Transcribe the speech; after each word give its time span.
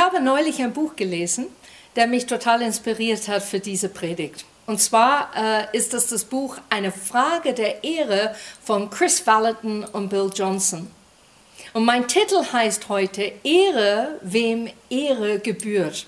Ich 0.00 0.06
habe 0.06 0.22
neulich 0.22 0.62
ein 0.62 0.72
Buch 0.72 0.96
gelesen, 0.96 1.48
der 1.94 2.06
mich 2.06 2.24
total 2.24 2.62
inspiriert 2.62 3.28
hat 3.28 3.42
für 3.42 3.60
diese 3.60 3.90
Predigt. 3.90 4.46
Und 4.64 4.80
zwar 4.80 5.28
äh, 5.36 5.76
ist 5.76 5.92
das 5.92 6.06
das 6.06 6.24
Buch 6.24 6.56
Eine 6.70 6.90
Frage 6.90 7.52
der 7.52 7.84
Ehre 7.84 8.34
von 8.64 8.88
Chris 8.88 9.26
Valentin 9.26 9.84
und 9.84 10.08
Bill 10.08 10.30
Johnson. 10.34 10.90
Und 11.74 11.84
mein 11.84 12.08
Titel 12.08 12.42
heißt 12.50 12.88
heute 12.88 13.30
Ehre, 13.44 14.18
wem 14.22 14.70
Ehre 14.88 15.38
gebührt. 15.38 16.06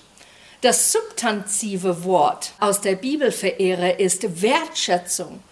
Das 0.61 0.91
substantive 0.91 2.03
Wort 2.03 2.53
aus 2.59 2.81
der 2.81 2.95
Bibel 2.95 3.31
für 3.31 3.49
Ehre 3.49 3.91
ist 3.91 4.41
Wertschätzung, 4.41 5.43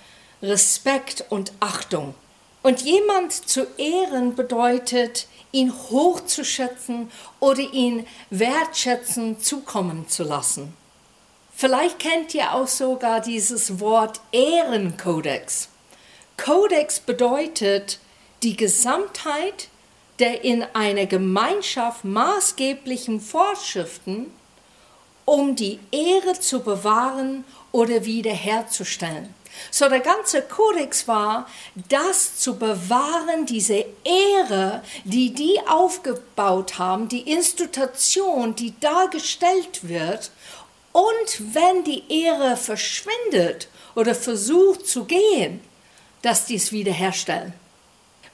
Respekt 0.42 1.26
und 1.30 1.52
Achtung. 1.60 2.16
Und 2.64 2.82
jemand 2.82 3.34
zu 3.34 3.68
ehren 3.78 4.34
bedeutet, 4.34 5.28
ihn 5.52 5.74
hochzuschätzen 5.74 7.12
oder 7.40 7.62
ihn 7.62 8.06
wertschätzen 8.30 9.40
zukommen 9.40 10.08
zu 10.08 10.24
lassen. 10.24 10.74
Vielleicht 11.54 12.00
kennt 12.00 12.34
ihr 12.34 12.54
auch 12.54 12.68
sogar 12.68 13.22
dieses 13.22 13.80
Wort 13.80 14.22
Ehrenkodex. 14.32 15.70
Kodex 16.38 17.00
bedeutet 17.00 18.00
die 18.42 18.56
Gesamtheit 18.56 19.68
der 20.22 20.44
in 20.44 20.64
einer 20.74 21.08
Gemeinschaft 21.08 22.06
maßgeblichen 22.06 23.20
Vorschriften, 23.20 24.28
um 25.26 25.56
die 25.56 25.80
Ehre 25.92 26.40
zu 26.40 26.62
bewahren 26.62 27.44
oder 27.72 28.06
wiederherzustellen. 28.06 29.34
So 29.70 29.88
der 29.90 30.00
ganze 30.00 30.42
Kodex 30.42 31.08
war, 31.08 31.48
das 31.90 32.38
zu 32.38 32.58
bewahren, 32.58 33.46
diese 33.46 33.86
Ehre, 34.04 34.84
die 35.04 35.34
die 35.34 35.60
aufgebaut 35.68 36.78
haben, 36.78 37.08
die 37.08 37.32
Institution, 37.32 38.56
die 38.56 38.74
dargestellt 38.80 39.88
wird. 39.88 40.32
Und 40.92 41.54
wenn 41.54 41.84
die 41.84 42.04
Ehre 42.24 42.58
verschwindet 42.58 43.70
oder 43.96 44.16
versucht 44.16 44.88
zu 44.88 45.06
gehen, 45.06 45.62
dass 46.22 46.46
dies 46.46 46.72
wiederherstellen. 46.72 47.54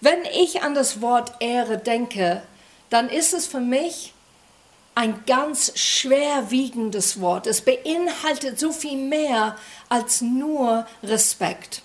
Wenn 0.02 0.26
ich 0.26 0.62
an 0.62 0.76
das 0.76 1.02
Wort 1.02 1.34
Ehre 1.40 1.78
denke, 1.78 2.44
dann 2.90 3.10
ist 3.10 3.34
es 3.34 3.48
für 3.48 3.60
mich 3.60 4.14
ein 4.98 5.24
ganz 5.28 5.74
schwerwiegendes 5.76 7.22
Wort. 7.22 7.46
Es 7.46 7.62
beinhaltet 7.62 8.60
so 8.60 8.72
viel 8.72 8.98
mehr 8.98 9.56
als 9.90 10.22
nur 10.22 10.88
Respekt. 11.04 11.84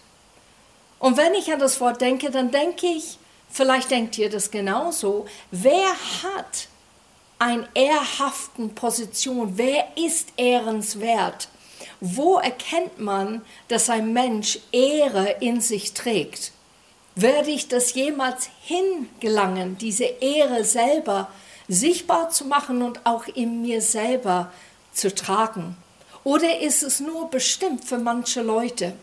Und 0.99 1.19
wenn 1.19 1.35
ich 1.35 1.53
an 1.53 1.59
das 1.59 1.79
Wort 1.83 2.01
denke, 2.01 2.31
dann 2.31 2.51
denke 2.51 2.87
ich, 2.87 3.19
vielleicht 3.51 3.91
denkt 3.91 4.17
ihr 4.17 4.31
das 4.31 4.51
genauso, 4.51 5.27
wer 5.51 5.91
hat 6.23 6.69
eine 7.39 7.69
ehrhaften 7.75 8.75
Position? 8.75 9.59
Wer 9.59 9.89
ist 9.95 10.29
ehrenswert? 10.39 11.49
Wo 12.01 12.39
erkennt 12.39 12.99
man, 12.99 13.43
dass 13.69 13.91
ein 13.91 14.15
Mensch 14.15 14.59
Ehre 14.73 15.37
in 15.41 15.61
sich 15.61 15.93
trägt? 15.93 16.53
Werde 17.15 17.51
ich 17.51 17.69
das 17.69 17.93
jemals 17.93 18.49
hingelangen, 18.63 19.77
diese 19.77 20.05
Ehre 20.05 20.65
selber 20.65 21.29
sichtbar 21.73 22.31
zu 22.31 22.45
machen 22.45 22.83
und 22.83 23.05
auch 23.05 23.27
in 23.27 23.62
mir 23.62 23.81
selber 23.81 24.53
zu 24.92 25.15
tragen? 25.15 25.77
Oder 26.25 26.61
ist 26.61 26.83
es 26.83 27.01
nur 27.01 27.31
bestimmt 27.31 27.84
für 27.84 27.98
manche 27.98 28.42
Leute? 28.42 28.95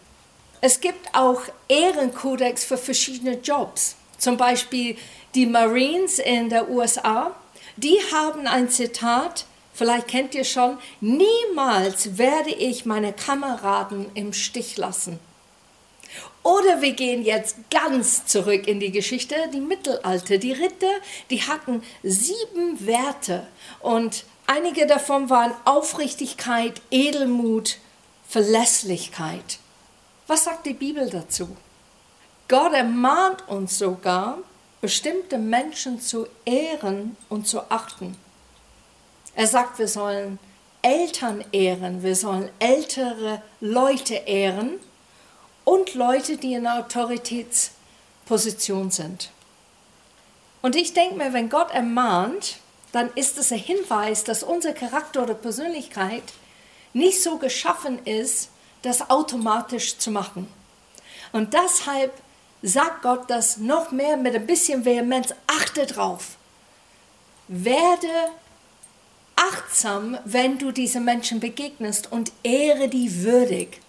Es 0.62 0.80
gibt 0.80 1.14
auch 1.14 1.42
Ehrenkodex 1.68 2.64
für 2.64 2.78
verschiedene 2.78 3.40
Jobs. 3.40 3.96
Zum 4.18 4.38
Beispiel 4.38 4.98
die 5.36 5.46
Marines 5.46 6.20
in 6.20 6.50
der 6.50 6.70
USA, 6.70 7.32
die 7.78 7.98
haben 8.14 8.48
ein 8.48 8.70
Zitat, 8.70 9.46
vielleicht 9.74 10.08
kennt 10.08 10.36
ihr 10.36 10.44
schon, 10.44 10.78
niemals 11.00 12.18
werde 12.18 12.50
ich 12.50 12.86
meine 12.86 13.14
Kameraden 13.14 14.08
im 14.16 14.34
Stich 14.34 14.76
lassen. 14.78 15.20
Oder 16.44 16.82
wir 16.82 16.94
gehen 16.94 17.24
jetzt 17.24 17.58
ganz 17.70 18.26
zurück 18.26 18.68
in 18.68 18.80
die 18.80 18.92
Geschichte, 18.92 19.36
die 19.54 19.60
Mittelalter. 19.60 20.38
Die 20.38 20.54
Ritter, 20.54 20.92
die 21.30 21.42
hatten 21.42 21.84
sieben 22.02 22.86
Werte 22.86 23.46
und 23.82 24.24
einige 24.48 24.88
davon 24.88 25.30
waren 25.30 25.54
Aufrichtigkeit, 25.66 26.82
Edelmut, 26.92 27.78
Verlässlichkeit. 28.28 29.60
Was 30.28 30.46
sagt 30.46 30.66
die 30.66 30.74
Bibel 30.74 31.10
dazu? 31.10 31.58
Gott 32.48 32.74
ermahnt 32.74 33.48
uns 33.48 33.78
sogar, 33.78 34.38
bestimmte 34.82 35.38
Menschen 35.38 36.00
zu 36.00 36.26
ehren 36.46 37.18
und 37.28 37.48
zu 37.48 37.70
achten. 37.70 38.16
Er 39.36 39.48
sagt, 39.48 39.78
wir 39.78 39.88
sollen 39.88 40.40
Eltern 40.82 41.44
ehren, 41.52 42.02
wir 42.02 42.16
sollen 42.16 42.50
ältere 42.60 43.42
Leute 43.60 44.16
ehren 44.16 44.80
und 45.70 45.94
Leute, 45.94 46.38
die 46.38 46.54
in 46.54 46.66
Autoritätsposition 46.66 48.90
sind. 48.90 49.30
Und 50.64 50.76
ich 50.76 50.94
denke 50.94 51.16
mir, 51.16 51.32
wenn 51.32 51.48
Gott 51.48 51.70
ermahnt, 51.70 52.58
dann 52.92 53.12
ist 53.14 53.38
es 53.38 53.52
ein 53.52 53.60
Hinweis, 53.60 54.24
dass 54.24 54.42
unser 54.42 54.74
Charakter 54.74 55.22
oder 55.22 55.36
Persönlichkeit 55.36 56.24
nicht 56.94 57.22
so 57.22 57.38
geschaffen 57.38 58.04
ist, 58.04 58.50
das 58.82 59.12
automatisch 59.12 60.00
zu 60.00 60.10
machen. 60.10 60.52
Und 61.34 61.54
deshalb 61.54 62.14
sagt 62.64 63.04
Gott 63.04 63.30
das 63.30 63.58
noch 63.58 63.92
mehr 63.92 64.18
mit 64.18 64.34
ein 64.34 64.48
bisschen 64.48 64.86
Vehemenz, 64.86 65.36
achte 65.46 65.86
drauf. 65.86 66.38
Werde 67.48 68.32
achtsam, 69.36 70.18
wenn 70.26 70.58
du 70.58 70.72
diesen 70.72 71.06
Menschen 71.06 71.40
begegnest 71.40 72.12
und 72.12 72.32
ehre 72.42 72.90
die 72.90 73.24
würdig. 73.24 73.82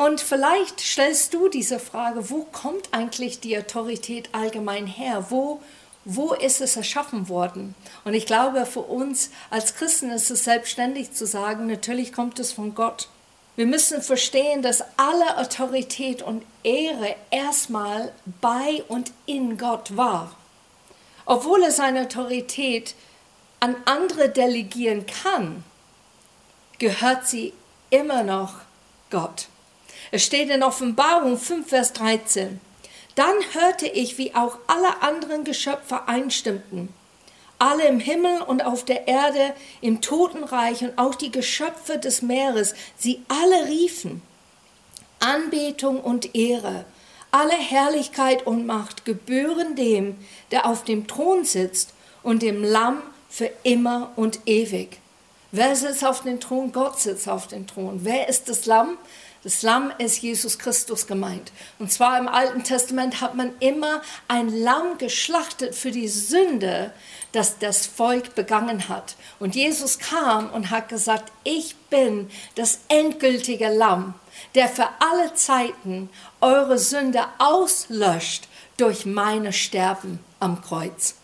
Und 0.00 0.22
vielleicht 0.22 0.80
stellst 0.80 1.34
du 1.34 1.50
diese 1.50 1.78
Frage, 1.78 2.30
wo 2.30 2.44
kommt 2.44 2.88
eigentlich 2.94 3.40
die 3.40 3.58
Autorität 3.58 4.30
allgemein 4.32 4.86
her? 4.86 5.26
Wo, 5.28 5.60
wo 6.06 6.32
ist 6.32 6.62
es 6.62 6.74
erschaffen 6.76 7.28
worden? 7.28 7.74
Und 8.04 8.14
ich 8.14 8.24
glaube, 8.24 8.64
für 8.64 8.80
uns 8.80 9.28
als 9.50 9.74
Christen 9.74 10.08
ist 10.08 10.30
es 10.30 10.44
selbstständig 10.44 11.12
zu 11.12 11.26
sagen, 11.26 11.66
natürlich 11.66 12.14
kommt 12.14 12.38
es 12.38 12.50
von 12.50 12.74
Gott. 12.74 13.10
Wir 13.56 13.66
müssen 13.66 14.00
verstehen, 14.00 14.62
dass 14.62 14.82
alle 14.96 15.36
Autorität 15.36 16.22
und 16.22 16.44
Ehre 16.62 17.14
erstmal 17.30 18.10
bei 18.40 18.82
und 18.88 19.12
in 19.26 19.58
Gott 19.58 19.98
war. 19.98 20.34
Obwohl 21.26 21.62
er 21.62 21.72
seine 21.72 22.04
Autorität 22.04 22.94
an 23.60 23.76
andere 23.84 24.30
delegieren 24.30 25.04
kann, 25.04 25.62
gehört 26.78 27.26
sie 27.26 27.52
immer 27.90 28.22
noch 28.22 28.60
Gott. 29.10 29.48
Es 30.10 30.24
steht 30.24 30.50
in 30.50 30.62
Offenbarung 30.62 31.38
5, 31.38 31.68
Vers 31.68 31.92
13. 31.92 32.60
Dann 33.14 33.34
hörte 33.52 33.86
ich, 33.86 34.18
wie 34.18 34.34
auch 34.34 34.58
alle 34.66 35.02
anderen 35.02 35.44
Geschöpfe 35.44 36.08
einstimmten. 36.08 36.92
Alle 37.58 37.86
im 37.86 38.00
Himmel 38.00 38.40
und 38.42 38.64
auf 38.64 38.84
der 38.84 39.06
Erde, 39.06 39.54
im 39.80 40.00
Totenreich 40.00 40.82
und 40.82 40.96
auch 40.98 41.14
die 41.14 41.30
Geschöpfe 41.30 41.98
des 41.98 42.22
Meeres, 42.22 42.74
sie 42.96 43.22
alle 43.28 43.68
riefen. 43.68 44.22
Anbetung 45.20 46.00
und 46.00 46.34
Ehre, 46.34 46.86
alle 47.30 47.52
Herrlichkeit 47.52 48.46
und 48.46 48.66
Macht 48.66 49.04
gebühren 49.04 49.76
dem, 49.76 50.16
der 50.50 50.66
auf 50.66 50.82
dem 50.84 51.06
Thron 51.06 51.44
sitzt 51.44 51.92
und 52.22 52.42
dem 52.42 52.64
Lamm 52.64 53.02
für 53.28 53.50
immer 53.62 54.12
und 54.16 54.40
ewig. 54.46 54.98
Wer 55.52 55.76
sitzt 55.76 56.04
auf 56.04 56.22
dem 56.22 56.40
Thron? 56.40 56.72
Gott 56.72 56.98
sitzt 56.98 57.28
auf 57.28 57.48
dem 57.48 57.66
Thron. 57.66 58.00
Wer 58.02 58.28
ist 58.28 58.48
das 58.48 58.66
Lamm? 58.66 58.96
Das 59.42 59.62
Lamm 59.62 59.90
ist 59.96 60.20
Jesus 60.20 60.58
Christus 60.58 61.06
gemeint. 61.06 61.50
Und 61.78 61.90
zwar 61.90 62.18
im 62.18 62.28
Alten 62.28 62.62
Testament 62.62 63.22
hat 63.22 63.34
man 63.34 63.52
immer 63.58 64.02
ein 64.28 64.54
Lamm 64.54 64.98
geschlachtet 64.98 65.74
für 65.74 65.90
die 65.90 66.08
Sünde, 66.08 66.92
das 67.32 67.58
das 67.58 67.86
Volk 67.86 68.34
begangen 68.34 68.88
hat. 68.90 69.16
Und 69.38 69.54
Jesus 69.54 69.98
kam 69.98 70.50
und 70.50 70.70
hat 70.70 70.90
gesagt, 70.90 71.32
ich 71.42 71.74
bin 71.88 72.28
das 72.54 72.80
endgültige 72.88 73.68
Lamm, 73.68 74.12
der 74.54 74.68
für 74.68 74.88
alle 74.98 75.32
Zeiten 75.32 76.10
eure 76.42 76.78
Sünde 76.78 77.24
auslöscht 77.38 78.46
durch 78.76 79.06
meine 79.06 79.54
Sterben 79.54 80.18
am 80.38 80.60
Kreuz. 80.60 81.14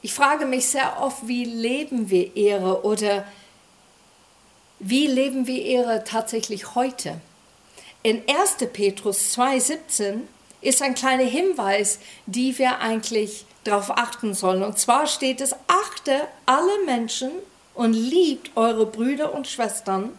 Ich 0.00 0.14
frage 0.14 0.46
mich 0.46 0.66
sehr 0.66 1.00
oft, 1.00 1.28
wie 1.28 1.44
leben 1.44 2.08
wir 2.08 2.34
Ehre 2.36 2.84
oder 2.84 3.24
wie 4.84 5.06
leben 5.06 5.46
wir 5.46 5.64
Ehre 5.64 6.02
tatsächlich 6.02 6.74
heute? 6.74 7.20
In 8.02 8.22
1. 8.28 8.56
Petrus 8.72 9.36
2,17 9.36 10.22
ist 10.60 10.82
ein 10.82 10.94
kleiner 10.94 11.22
Hinweis, 11.22 12.00
die 12.26 12.58
wir 12.58 12.80
eigentlich 12.80 13.46
darauf 13.62 13.96
achten 13.96 14.34
sollen. 14.34 14.64
Und 14.64 14.80
zwar 14.80 15.06
steht 15.06 15.40
es, 15.40 15.54
achte 15.68 16.26
alle 16.46 16.84
Menschen 16.84 17.30
und 17.74 17.92
liebt 17.92 18.50
eure 18.56 18.84
Brüder 18.84 19.32
und 19.32 19.46
Schwestern, 19.46 20.18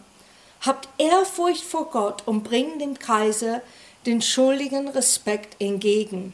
habt 0.62 0.88
Ehrfurcht 0.96 1.62
vor 1.62 1.90
Gott 1.90 2.22
und 2.26 2.42
bringt 2.42 2.80
dem 2.80 2.98
Kaiser 2.98 3.60
den 4.06 4.22
schuldigen 4.22 4.88
Respekt 4.88 5.60
entgegen. 5.60 6.32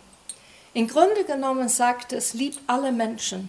Im 0.72 0.86
Grunde 0.86 1.24
genommen 1.24 1.68
sagt 1.68 2.12
es, 2.12 2.32
liebt 2.32 2.60
alle 2.68 2.92
Menschen. 2.92 3.48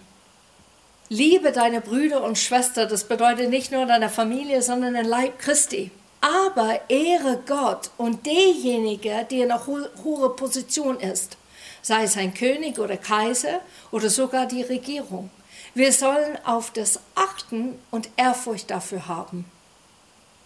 Liebe 1.14 1.52
deine 1.52 1.82
Brüder 1.82 2.24
und 2.24 2.38
Schwestern, 2.38 2.88
das 2.88 3.04
bedeutet 3.04 3.50
nicht 3.50 3.70
nur 3.70 3.84
deine 3.84 4.08
Familie, 4.08 4.62
sondern 4.62 4.94
den 4.94 5.04
Leib 5.04 5.38
Christi. 5.38 5.90
Aber 6.22 6.80
ehre 6.88 7.38
Gott 7.46 7.90
und 7.98 8.24
derjenige, 8.24 9.26
der 9.30 9.44
in 9.44 9.52
einer 9.52 9.66
hohen 9.66 10.36
Position 10.36 10.98
ist, 10.98 11.36
sei 11.82 12.04
es 12.04 12.16
ein 12.16 12.32
König 12.32 12.78
oder 12.78 12.96
Kaiser 12.96 13.60
oder 13.90 14.08
sogar 14.08 14.46
die 14.46 14.62
Regierung. 14.62 15.28
Wir 15.74 15.92
sollen 15.92 16.38
auf 16.46 16.70
das 16.70 16.98
achten 17.14 17.78
und 17.90 18.08
Ehrfurcht 18.16 18.70
dafür 18.70 19.06
haben. 19.06 19.44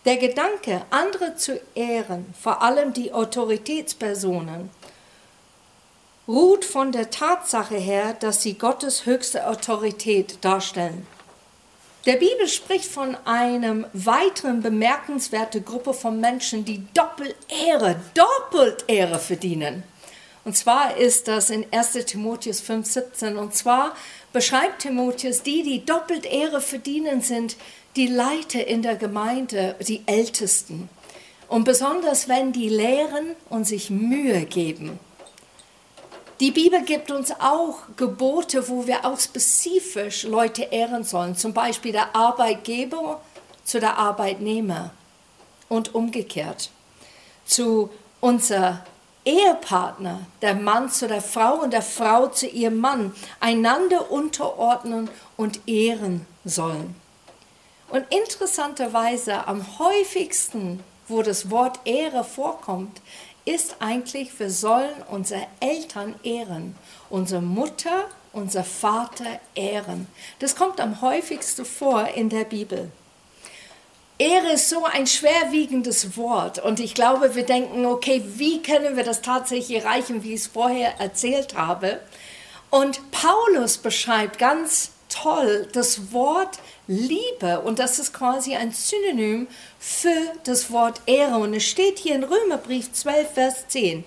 Der 0.04 0.16
Gedanke, 0.16 0.82
andere 0.90 1.36
zu 1.36 1.60
ehren, 1.76 2.34
vor 2.42 2.60
allem 2.62 2.92
die 2.92 3.12
Autoritätspersonen, 3.12 4.70
ruht 6.28 6.64
von 6.64 6.92
der 6.92 7.10
Tatsache 7.10 7.76
her, 7.76 8.14
dass 8.18 8.42
sie 8.42 8.54
Gottes 8.54 9.06
höchste 9.06 9.46
Autorität 9.48 10.38
darstellen. 10.40 11.06
Der 12.04 12.14
Bibel 12.14 12.46
spricht 12.46 12.90
von 12.90 13.16
einem 13.24 13.84
weiteren 13.92 14.60
bemerkenswerten 14.60 15.64
Gruppe 15.64 15.92
von 15.92 16.20
Menschen, 16.20 16.64
die 16.64 16.84
doppelt 16.94 17.34
Ehre, 17.66 18.00
doppelt 18.14 18.84
Ehre 18.86 19.18
verdienen. 19.18 19.82
Und 20.44 20.56
zwar 20.56 20.96
ist 20.96 21.26
das 21.26 21.50
in 21.50 21.66
1 21.72 21.92
Timotheus 22.06 22.62
5,17. 22.62 23.34
Und 23.34 23.56
zwar 23.56 23.96
beschreibt 24.32 24.82
Timotheus, 24.82 25.42
die, 25.42 25.64
die 25.64 25.84
doppelt 25.84 26.24
Ehre 26.24 26.60
verdienen, 26.60 27.22
sind 27.22 27.56
die 27.96 28.06
Leiter 28.06 28.64
in 28.64 28.82
der 28.82 28.94
Gemeinde, 28.94 29.74
die 29.80 30.02
Ältesten. 30.06 30.88
Und 31.48 31.64
besonders 31.64 32.28
wenn 32.28 32.52
die 32.52 32.68
lehren 32.68 33.34
und 33.48 33.66
sich 33.66 33.90
Mühe 33.90 34.44
geben. 34.44 35.00
Die 36.38 36.50
Bibel 36.50 36.82
gibt 36.82 37.10
uns 37.10 37.32
auch 37.40 37.78
Gebote, 37.96 38.68
wo 38.68 38.86
wir 38.86 39.06
auch 39.06 39.18
spezifisch 39.18 40.24
Leute 40.24 40.64
ehren 40.64 41.02
sollen. 41.02 41.34
Zum 41.34 41.54
Beispiel 41.54 41.92
der 41.92 42.14
Arbeitgeber 42.14 43.22
zu 43.64 43.80
der 43.80 43.96
Arbeitnehmer 43.96 44.90
und 45.70 45.94
umgekehrt. 45.94 46.70
Zu 47.46 47.90
unser 48.20 48.84
Ehepartner, 49.24 50.20
der 50.42 50.54
Mann 50.54 50.90
zu 50.90 51.08
der 51.08 51.22
Frau 51.22 51.54
und 51.62 51.72
der 51.72 51.82
Frau 51.82 52.26
zu 52.26 52.46
ihrem 52.46 52.78
Mann, 52.80 53.14
einander 53.40 54.10
unterordnen 54.10 55.08
und 55.38 55.66
ehren 55.66 56.26
sollen. 56.44 56.94
Und 57.88 58.04
interessanterweise 58.12 59.48
am 59.48 59.78
häufigsten, 59.78 60.82
wo 61.08 61.22
das 61.22 61.50
Wort 61.50 61.80
Ehre 61.84 62.24
vorkommt, 62.24 63.00
ist 63.46 63.76
eigentlich, 63.78 64.38
wir 64.38 64.50
sollen 64.50 64.92
unsere 65.08 65.46
Eltern 65.60 66.16
ehren, 66.22 66.74
unsere 67.08 67.40
Mutter, 67.40 68.08
unser 68.32 68.64
Vater 68.64 69.40
ehren. 69.54 70.08
Das 70.40 70.56
kommt 70.56 70.80
am 70.80 71.00
häufigsten 71.00 71.64
vor 71.64 72.08
in 72.08 72.28
der 72.28 72.44
Bibel. 72.44 72.90
Ehre 74.18 74.52
ist 74.52 74.68
so 74.68 74.84
ein 74.84 75.06
schwerwiegendes 75.06 76.16
Wort 76.16 76.58
und 76.58 76.80
ich 76.80 76.94
glaube, 76.94 77.34
wir 77.34 77.44
denken, 77.44 77.86
okay, 77.86 78.22
wie 78.24 78.62
können 78.62 78.96
wir 78.96 79.04
das 79.04 79.22
tatsächlich 79.22 79.84
erreichen, 79.84 80.22
wie 80.22 80.34
ich 80.34 80.40
es 80.40 80.46
vorher 80.48 80.98
erzählt 80.98 81.54
habe. 81.54 82.00
Und 82.70 83.10
Paulus 83.10 83.78
beschreibt 83.78 84.38
ganz 84.38 84.90
toll 85.08 85.68
das 85.72 86.12
Wort 86.12 86.58
Liebe 86.88 87.60
und 87.62 87.80
das 87.80 87.98
ist 87.98 88.14
quasi 88.14 88.54
ein 88.54 88.70
Synonym 88.70 89.48
für 89.78 90.32
das 90.44 90.70
Wort 90.70 91.00
Ehre 91.06 91.38
und 91.38 91.52
es 91.54 91.64
steht 91.64 91.98
hier 91.98 92.14
in 92.14 92.22
Römerbrief 92.22 92.92
12, 92.92 93.32
Vers 93.32 93.68
10. 93.68 94.04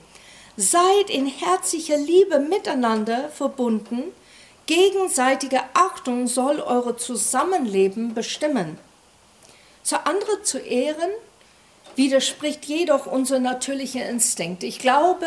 Seid 0.56 1.10
in 1.10 1.26
herzlicher 1.26 1.98
Liebe 1.98 2.40
miteinander 2.40 3.30
verbunden, 3.30 4.04
gegenseitige 4.66 5.62
Achtung 5.74 6.28
soll 6.28 6.62
eure 6.62 6.96
Zusammenleben 6.96 8.14
bestimmen. 8.14 8.78
Zu 9.84 10.06
andere 10.06 10.44
zu 10.44 10.60
ehren, 10.60 11.12
widerspricht 11.96 12.64
jedoch 12.66 13.08
unser 13.08 13.40
natürlicher 13.40 14.08
Instinkt. 14.08 14.64
Ich 14.64 14.80
glaube, 14.80 15.26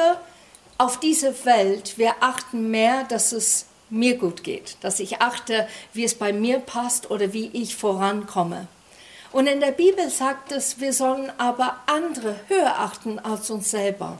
auf 0.79 1.01
dieser 1.01 1.45
Welt, 1.45 1.99
wir 1.99 2.15
achten 2.21 2.71
mehr, 2.71 3.05
dass 3.05 3.33
es 3.33 3.67
mir 3.93 4.17
gut 4.17 4.43
geht, 4.43 4.77
dass 4.81 5.00
ich 5.00 5.21
achte, 5.21 5.69
wie 5.93 6.05
es 6.05 6.15
bei 6.15 6.33
mir 6.33 6.59
passt 6.59 7.11
oder 7.11 7.33
wie 7.33 7.50
ich 7.53 7.77
vorankomme. 7.77 8.67
Und 9.33 9.47
in 9.47 9.61
der 9.61 9.73
Bibel 9.73 10.11
sagt 10.11 10.50
es, 10.50 10.81
wir 10.81 10.93
sollen 10.93 11.31
aber 11.39 11.77
andere 11.87 12.37
höher 12.49 12.79
achten 12.79 13.19
als 13.19 13.50
uns 13.50 13.71
selber. 13.71 14.19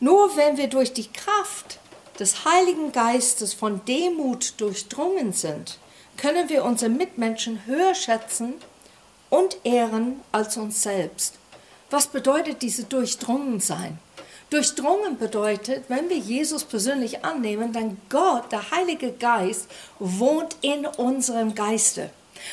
Nur 0.00 0.36
wenn 0.36 0.56
wir 0.56 0.68
durch 0.68 0.92
die 0.92 1.10
Kraft 1.10 1.78
des 2.18 2.44
Heiligen 2.44 2.92
Geistes 2.92 3.54
von 3.54 3.84
Demut 3.84 4.60
durchdrungen 4.60 5.32
sind, 5.32 5.78
können 6.16 6.48
wir 6.48 6.64
unsere 6.64 6.90
Mitmenschen 6.90 7.64
höher 7.66 7.94
schätzen 7.94 8.54
und 9.30 9.56
ehren 9.64 10.20
als 10.32 10.56
uns 10.56 10.82
selbst. 10.82 11.38
Was 11.90 12.08
bedeutet 12.08 12.62
diese 12.62 12.84
durchdrungen 12.84 13.60
sein? 13.60 13.98
Durchdrungen 14.52 15.16
bedeutet, 15.16 15.84
wenn 15.88 16.10
wir 16.10 16.18
Jesus 16.18 16.64
persönlich 16.64 17.24
annehmen, 17.24 17.72
dann 17.72 17.96
Gott, 18.10 18.52
der 18.52 18.70
Heilige 18.70 19.12
Geist, 19.12 19.66
wohnt 19.98 20.56
in 20.60 20.84
unserem 20.84 21.54
Geiste. 21.54 22.10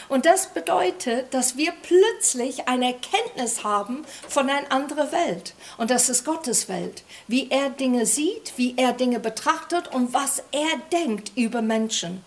Und 0.08 0.26
das 0.26 0.48
bedeutet, 0.48 1.34
dass 1.34 1.58
wir 1.58 1.74
plötzlich 1.82 2.68
eine 2.68 2.94
Erkenntnis 2.94 3.64
haben 3.64 4.06
von 4.28 4.50
einer 4.50 4.72
anderen 4.72 5.12
Welt. 5.12 5.54
Und 5.78 5.92
das 5.92 6.10
ist 6.10 6.24
Gottes 6.24 6.70
Welt. 6.70 7.04
Wie 7.28 7.50
er 7.50 7.70
Dinge 7.70 8.06
sieht, 8.06 8.54
wie 8.56 8.76
er 8.78 8.94
Dinge 8.94 9.20
betrachtet 9.20 9.94
und 9.94 10.14
was 10.14 10.44
er 10.52 10.80
denkt 10.92 11.32
über 11.36 11.62
Menschen. 11.62 12.24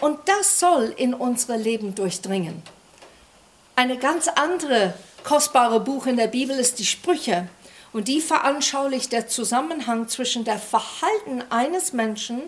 Und 0.00 0.20
das 0.26 0.58
soll 0.58 0.94
in 0.96 1.12
unser 1.12 1.56
Leben 1.56 1.94
durchdringen. 1.94 2.62
Eine 3.76 3.98
ganz 3.98 4.28
andere 4.28 4.94
kostbare 5.22 5.80
Buch 5.80 6.06
in 6.06 6.16
der 6.16 6.28
Bibel 6.28 6.58
ist 6.58 6.78
die 6.78 6.86
Sprüche. 6.86 7.48
Und 7.92 8.08
die 8.08 8.20
veranschaulicht 8.20 9.12
der 9.12 9.28
Zusammenhang 9.28 10.08
zwischen 10.08 10.44
der 10.44 10.58
Verhalten 10.58 11.42
eines 11.50 11.92
Menschen 11.92 12.42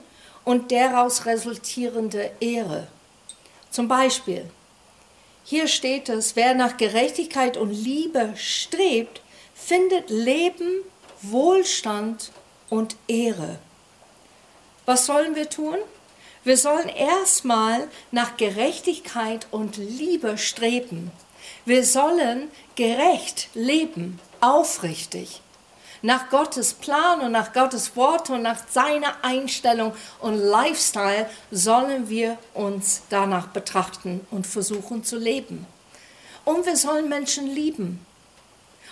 und 0.44 0.72
daraus 0.72 1.26
resultierende 1.26 2.30
Ehre. 2.40 2.86
Zum 3.70 3.88
Beispiel, 3.88 4.48
hier 5.44 5.68
steht 5.68 6.08
es, 6.08 6.36
wer 6.36 6.54
nach 6.54 6.76
Gerechtigkeit 6.76 7.56
und 7.56 7.70
Liebe 7.70 8.32
strebt, 8.36 9.20
findet 9.54 10.08
Leben, 10.08 10.82
Wohlstand 11.20 12.30
und 12.70 12.96
Ehre. 13.08 13.58
Was 14.86 15.06
sollen 15.06 15.34
wir 15.34 15.50
tun? 15.50 15.76
Wir 16.44 16.58
sollen 16.58 16.88
erstmal 16.88 17.88
nach 18.10 18.36
Gerechtigkeit 18.36 19.46
und 19.50 19.76
Liebe 19.76 20.36
streben. 20.36 21.10
Wir 21.64 21.84
sollen 21.84 22.50
gerecht 22.74 23.48
leben, 23.54 24.20
aufrichtig. 24.44 25.40
Nach 26.02 26.28
Gottes 26.28 26.74
Plan 26.74 27.20
und 27.20 27.32
nach 27.32 27.54
Gottes 27.54 27.96
Wort 27.96 28.28
und 28.28 28.42
nach 28.42 28.60
seiner 28.68 29.24
Einstellung 29.24 29.94
und 30.20 30.34
Lifestyle 30.34 31.30
sollen 31.50 32.10
wir 32.10 32.36
uns 32.52 33.02
danach 33.08 33.46
betrachten 33.46 34.20
und 34.30 34.46
versuchen 34.46 35.02
zu 35.02 35.16
leben. 35.16 35.66
Und 36.44 36.66
wir 36.66 36.76
sollen 36.76 37.08
Menschen 37.08 37.46
lieben. 37.46 38.04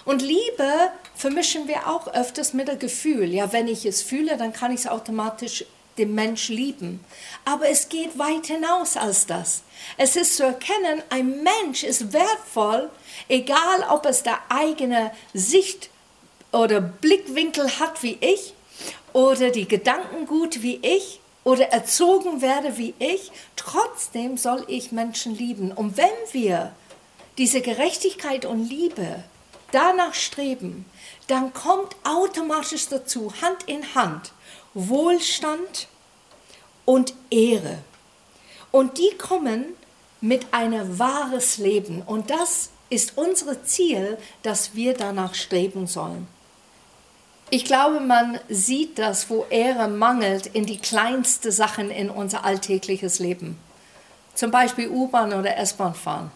Und 0.06 0.22
Liebe 0.22 0.72
vermischen 1.14 1.68
wir 1.68 1.86
auch 1.86 2.08
öfters 2.08 2.54
mit 2.54 2.68
dem 2.68 2.78
Gefühl. 2.78 3.32
Ja, 3.32 3.52
wenn 3.52 3.68
ich 3.68 3.84
es 3.84 4.02
fühle, 4.02 4.38
dann 4.38 4.54
kann 4.54 4.72
ich 4.72 4.80
es 4.80 4.86
automatisch 4.86 5.66
den 5.98 6.14
Mensch 6.14 6.48
lieben. 6.48 7.04
Aber 7.44 7.68
es 7.68 7.88
geht 7.88 8.18
weit 8.18 8.46
hinaus 8.46 8.96
als 8.96 9.26
das. 9.26 9.62
Es 9.96 10.16
ist 10.16 10.36
zu 10.36 10.44
erkennen, 10.44 11.02
ein 11.10 11.42
Mensch 11.42 11.84
ist 11.84 12.12
wertvoll, 12.12 12.90
egal 13.28 13.86
ob 13.90 14.06
es 14.06 14.22
der 14.22 14.38
eigene 14.52 15.12
Sicht 15.32 15.90
oder 16.52 16.80
Blickwinkel 16.80 17.78
hat 17.78 18.02
wie 18.02 18.18
ich 18.20 18.54
oder 19.12 19.50
die 19.50 19.66
Gedanken 19.66 20.26
gut 20.26 20.62
wie 20.62 20.76
ich 20.82 21.20
oder 21.44 21.68
erzogen 21.68 22.40
werde 22.40 22.78
wie 22.78 22.94
ich, 22.98 23.32
trotzdem 23.56 24.36
soll 24.36 24.64
ich 24.68 24.92
Menschen 24.92 25.34
lieben. 25.34 25.72
Und 25.72 25.96
wenn 25.96 26.06
wir 26.32 26.72
diese 27.38 27.60
Gerechtigkeit 27.60 28.44
und 28.44 28.68
Liebe 28.68 29.24
danach 29.72 30.14
streben, 30.14 30.84
dann 31.26 31.52
kommt 31.52 31.96
automatisch 32.04 32.88
dazu, 32.88 33.32
Hand 33.40 33.64
in 33.66 33.94
Hand, 33.94 34.32
Wohlstand 34.74 35.88
und 36.84 37.14
Ehre. 37.30 37.78
Und 38.70 38.98
die 38.98 39.16
kommen 39.16 39.74
mit 40.20 40.46
einem 40.52 40.98
wahres 40.98 41.58
Leben. 41.58 42.02
Und 42.02 42.30
das 42.30 42.70
ist 42.92 43.16
unser 43.16 43.64
Ziel, 43.64 44.18
dass 44.42 44.74
wir 44.74 44.94
danach 44.94 45.34
streben 45.34 45.86
sollen. 45.86 46.26
Ich 47.50 47.64
glaube, 47.64 48.00
man 48.00 48.38
sieht 48.48 48.98
das, 48.98 49.28
wo 49.28 49.44
Ehre 49.50 49.88
mangelt, 49.88 50.46
in 50.46 50.64
die 50.64 50.78
kleinsten 50.78 51.50
Sachen 51.50 51.90
in 51.90 52.08
unser 52.08 52.44
alltägliches 52.44 53.18
Leben. 53.18 53.58
Zum 54.34 54.50
Beispiel 54.50 54.88
U-Bahn 54.88 55.32
oder 55.32 55.56
S-Bahn 55.58 55.94
fahren. 55.94 56.30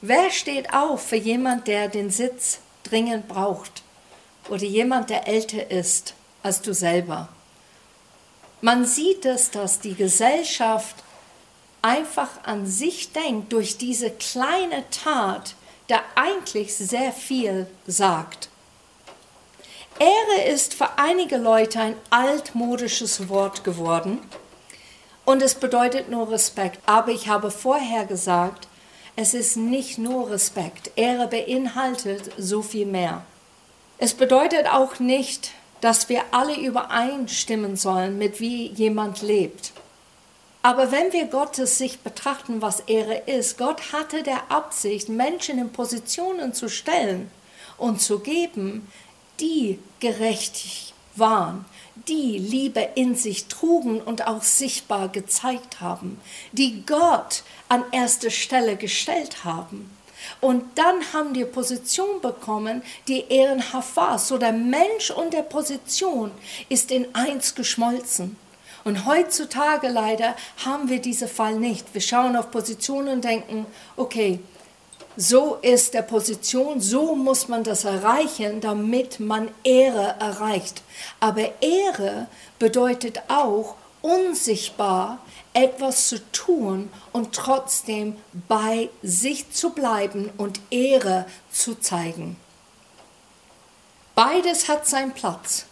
Wer 0.00 0.30
steht 0.30 0.72
auf 0.72 1.06
für 1.06 1.16
jemand, 1.16 1.68
der 1.68 1.88
den 1.88 2.10
Sitz 2.10 2.58
dringend 2.82 3.28
braucht? 3.28 3.82
Oder 4.48 4.64
jemand, 4.64 5.10
der 5.10 5.28
älter 5.28 5.70
ist 5.70 6.14
als 6.42 6.60
du 6.60 6.74
selber? 6.74 7.28
Man 8.60 8.84
sieht 8.84 9.24
es, 9.24 9.50
dass 9.50 9.80
die 9.80 9.94
Gesellschaft 9.94 10.96
einfach 11.80 12.30
an 12.44 12.66
sich 12.66 13.12
denkt 13.12 13.52
durch 13.52 13.76
diese 13.76 14.10
kleine 14.10 14.84
Tat, 14.90 15.54
der 15.88 16.02
eigentlich 16.14 16.74
sehr 16.74 17.12
viel 17.12 17.66
sagt. 17.86 18.48
Ehre 19.98 20.48
ist 20.48 20.74
für 20.74 20.98
einige 20.98 21.36
Leute 21.36 21.80
ein 21.80 21.96
altmodisches 22.10 23.28
Wort 23.28 23.62
geworden 23.62 24.18
und 25.24 25.42
es 25.42 25.54
bedeutet 25.54 26.10
nur 26.10 26.30
Respekt. 26.30 26.80
Aber 26.86 27.12
ich 27.12 27.28
habe 27.28 27.50
vorher 27.50 28.04
gesagt, 28.04 28.66
es 29.16 29.34
ist 29.34 29.56
nicht 29.56 29.98
nur 29.98 30.30
Respekt. 30.30 30.90
Ehre 30.96 31.28
beinhaltet 31.28 32.32
so 32.36 32.62
viel 32.62 32.86
mehr. 32.86 33.22
Es 33.98 34.14
bedeutet 34.14 34.66
auch 34.66 34.98
nicht, 34.98 35.52
dass 35.80 36.08
wir 36.08 36.22
alle 36.32 36.58
übereinstimmen 36.58 37.76
sollen 37.76 38.18
mit 38.18 38.40
wie 38.40 38.68
jemand 38.72 39.22
lebt. 39.22 39.72
Aber 40.64 40.90
wenn 40.90 41.12
wir 41.12 41.26
Gottes 41.26 41.76
Sicht 41.76 42.02
betrachten, 42.04 42.62
was 42.62 42.80
Ehre 42.80 43.16
ist, 43.26 43.58
Gott 43.58 43.92
hatte 43.92 44.22
der 44.22 44.50
Absicht, 44.50 45.10
Menschen 45.10 45.58
in 45.58 45.70
Positionen 45.70 46.54
zu 46.54 46.70
stellen 46.70 47.30
und 47.76 48.00
zu 48.00 48.20
geben, 48.20 48.90
die 49.40 49.78
gerecht 50.00 50.94
waren, 51.16 51.66
die 52.08 52.38
Liebe 52.38 52.80
in 52.94 53.14
sich 53.14 53.44
trugen 53.48 54.00
und 54.00 54.26
auch 54.26 54.42
sichtbar 54.42 55.10
gezeigt 55.10 55.82
haben, 55.82 56.18
die 56.52 56.86
Gott 56.86 57.42
an 57.68 57.84
erste 57.92 58.30
Stelle 58.30 58.76
gestellt 58.76 59.44
haben. 59.44 59.94
Und 60.40 60.64
dann 60.78 61.12
haben 61.12 61.34
die 61.34 61.44
Position 61.44 62.22
bekommen, 62.22 62.82
die 63.06 63.26
ehrenhaft 63.28 63.96
war. 63.96 64.18
So 64.18 64.38
der 64.38 64.52
Mensch 64.52 65.10
und 65.10 65.34
der 65.34 65.42
Position 65.42 66.30
ist 66.70 66.90
in 66.90 67.14
eins 67.14 67.54
geschmolzen. 67.54 68.38
Und 68.84 69.06
heutzutage 69.06 69.88
leider 69.88 70.36
haben 70.64 70.88
wir 70.88 71.00
diesen 71.00 71.28
Fall 71.28 71.56
nicht. 71.56 71.94
Wir 71.94 72.02
schauen 72.02 72.36
auf 72.36 72.50
Positionen 72.50 73.08
und 73.08 73.24
denken, 73.24 73.66
okay, 73.96 74.40
so 75.16 75.58
ist 75.62 75.94
der 75.94 76.02
Position, 76.02 76.80
so 76.80 77.14
muss 77.14 77.48
man 77.48 77.62
das 77.62 77.84
erreichen, 77.84 78.60
damit 78.60 79.20
man 79.20 79.48
Ehre 79.62 80.16
erreicht. 80.18 80.82
Aber 81.20 81.62
Ehre 81.62 82.26
bedeutet 82.58 83.22
auch, 83.28 83.76
unsichtbar 84.02 85.18
etwas 85.54 86.08
zu 86.08 86.30
tun 86.30 86.90
und 87.12 87.34
trotzdem 87.34 88.16
bei 88.48 88.90
sich 89.02 89.50
zu 89.50 89.70
bleiben 89.70 90.30
und 90.36 90.60
Ehre 90.70 91.24
zu 91.50 91.74
zeigen. 91.76 92.36
Beides 94.14 94.68
hat 94.68 94.86
seinen 94.86 95.12
Platz. 95.12 95.64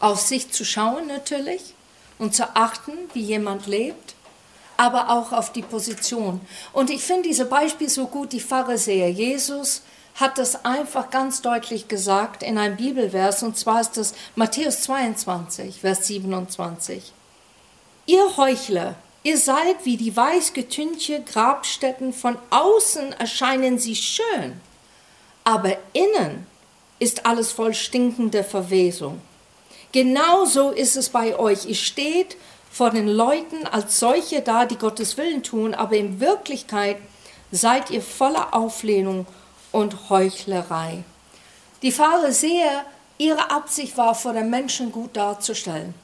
Auf 0.00 0.20
sich 0.20 0.50
zu 0.50 0.64
schauen 0.64 1.06
natürlich 1.06 1.74
und 2.20 2.34
zu 2.34 2.54
achten, 2.54 2.92
wie 3.14 3.22
jemand 3.22 3.66
lebt, 3.66 4.14
aber 4.76 5.10
auch 5.10 5.32
auf 5.32 5.52
die 5.52 5.62
Position. 5.62 6.40
Und 6.72 6.90
ich 6.90 7.02
finde 7.02 7.28
diese 7.28 7.46
Beispiel 7.46 7.88
so 7.88 8.06
gut, 8.06 8.32
die 8.32 8.40
Pharisäer. 8.40 9.10
Jesus 9.10 9.82
hat 10.14 10.38
das 10.38 10.64
einfach 10.64 11.10
ganz 11.10 11.40
deutlich 11.40 11.88
gesagt 11.88 12.42
in 12.42 12.58
einem 12.58 12.76
Bibelvers, 12.76 13.42
und 13.42 13.56
zwar 13.56 13.80
ist 13.80 13.96
das 13.96 14.14
Matthäus 14.36 14.82
22, 14.82 15.80
Vers 15.80 16.06
27. 16.06 17.12
Ihr 18.06 18.36
Heuchler, 18.36 18.96
ihr 19.22 19.38
seid 19.38 19.84
wie 19.84 19.96
die 19.96 20.14
weißgetünchte 20.14 21.22
Grabstätten, 21.22 22.12
von 22.12 22.36
außen 22.50 23.12
erscheinen 23.14 23.78
sie 23.78 23.96
schön, 23.96 24.60
aber 25.44 25.76
innen 25.94 26.46
ist 26.98 27.24
alles 27.24 27.50
voll 27.50 27.72
stinkender 27.72 28.44
Verwesung. 28.44 29.22
Genauso 29.92 30.70
ist 30.70 30.96
es 30.96 31.08
bei 31.08 31.38
euch. 31.38 31.66
Ihr 31.66 31.74
steht 31.74 32.36
vor 32.70 32.90
den 32.90 33.08
Leuten 33.08 33.66
als 33.66 33.98
solche 33.98 34.40
da, 34.40 34.64
die 34.64 34.78
Gottes 34.78 35.16
Willen 35.16 35.42
tun, 35.42 35.74
aber 35.74 35.96
in 35.96 36.20
Wirklichkeit 36.20 36.98
seid 37.50 37.90
ihr 37.90 38.00
voller 38.00 38.54
Auflehnung 38.54 39.26
und 39.72 40.08
Heuchlerei. 40.08 41.02
Die 41.82 41.90
Pharisäer, 41.90 42.84
ihre 43.18 43.50
Absicht 43.50 43.96
war, 43.96 44.14
vor 44.14 44.32
den 44.32 44.50
Menschen 44.50 44.92
gut 44.92 45.16
darzustellen, 45.16 45.94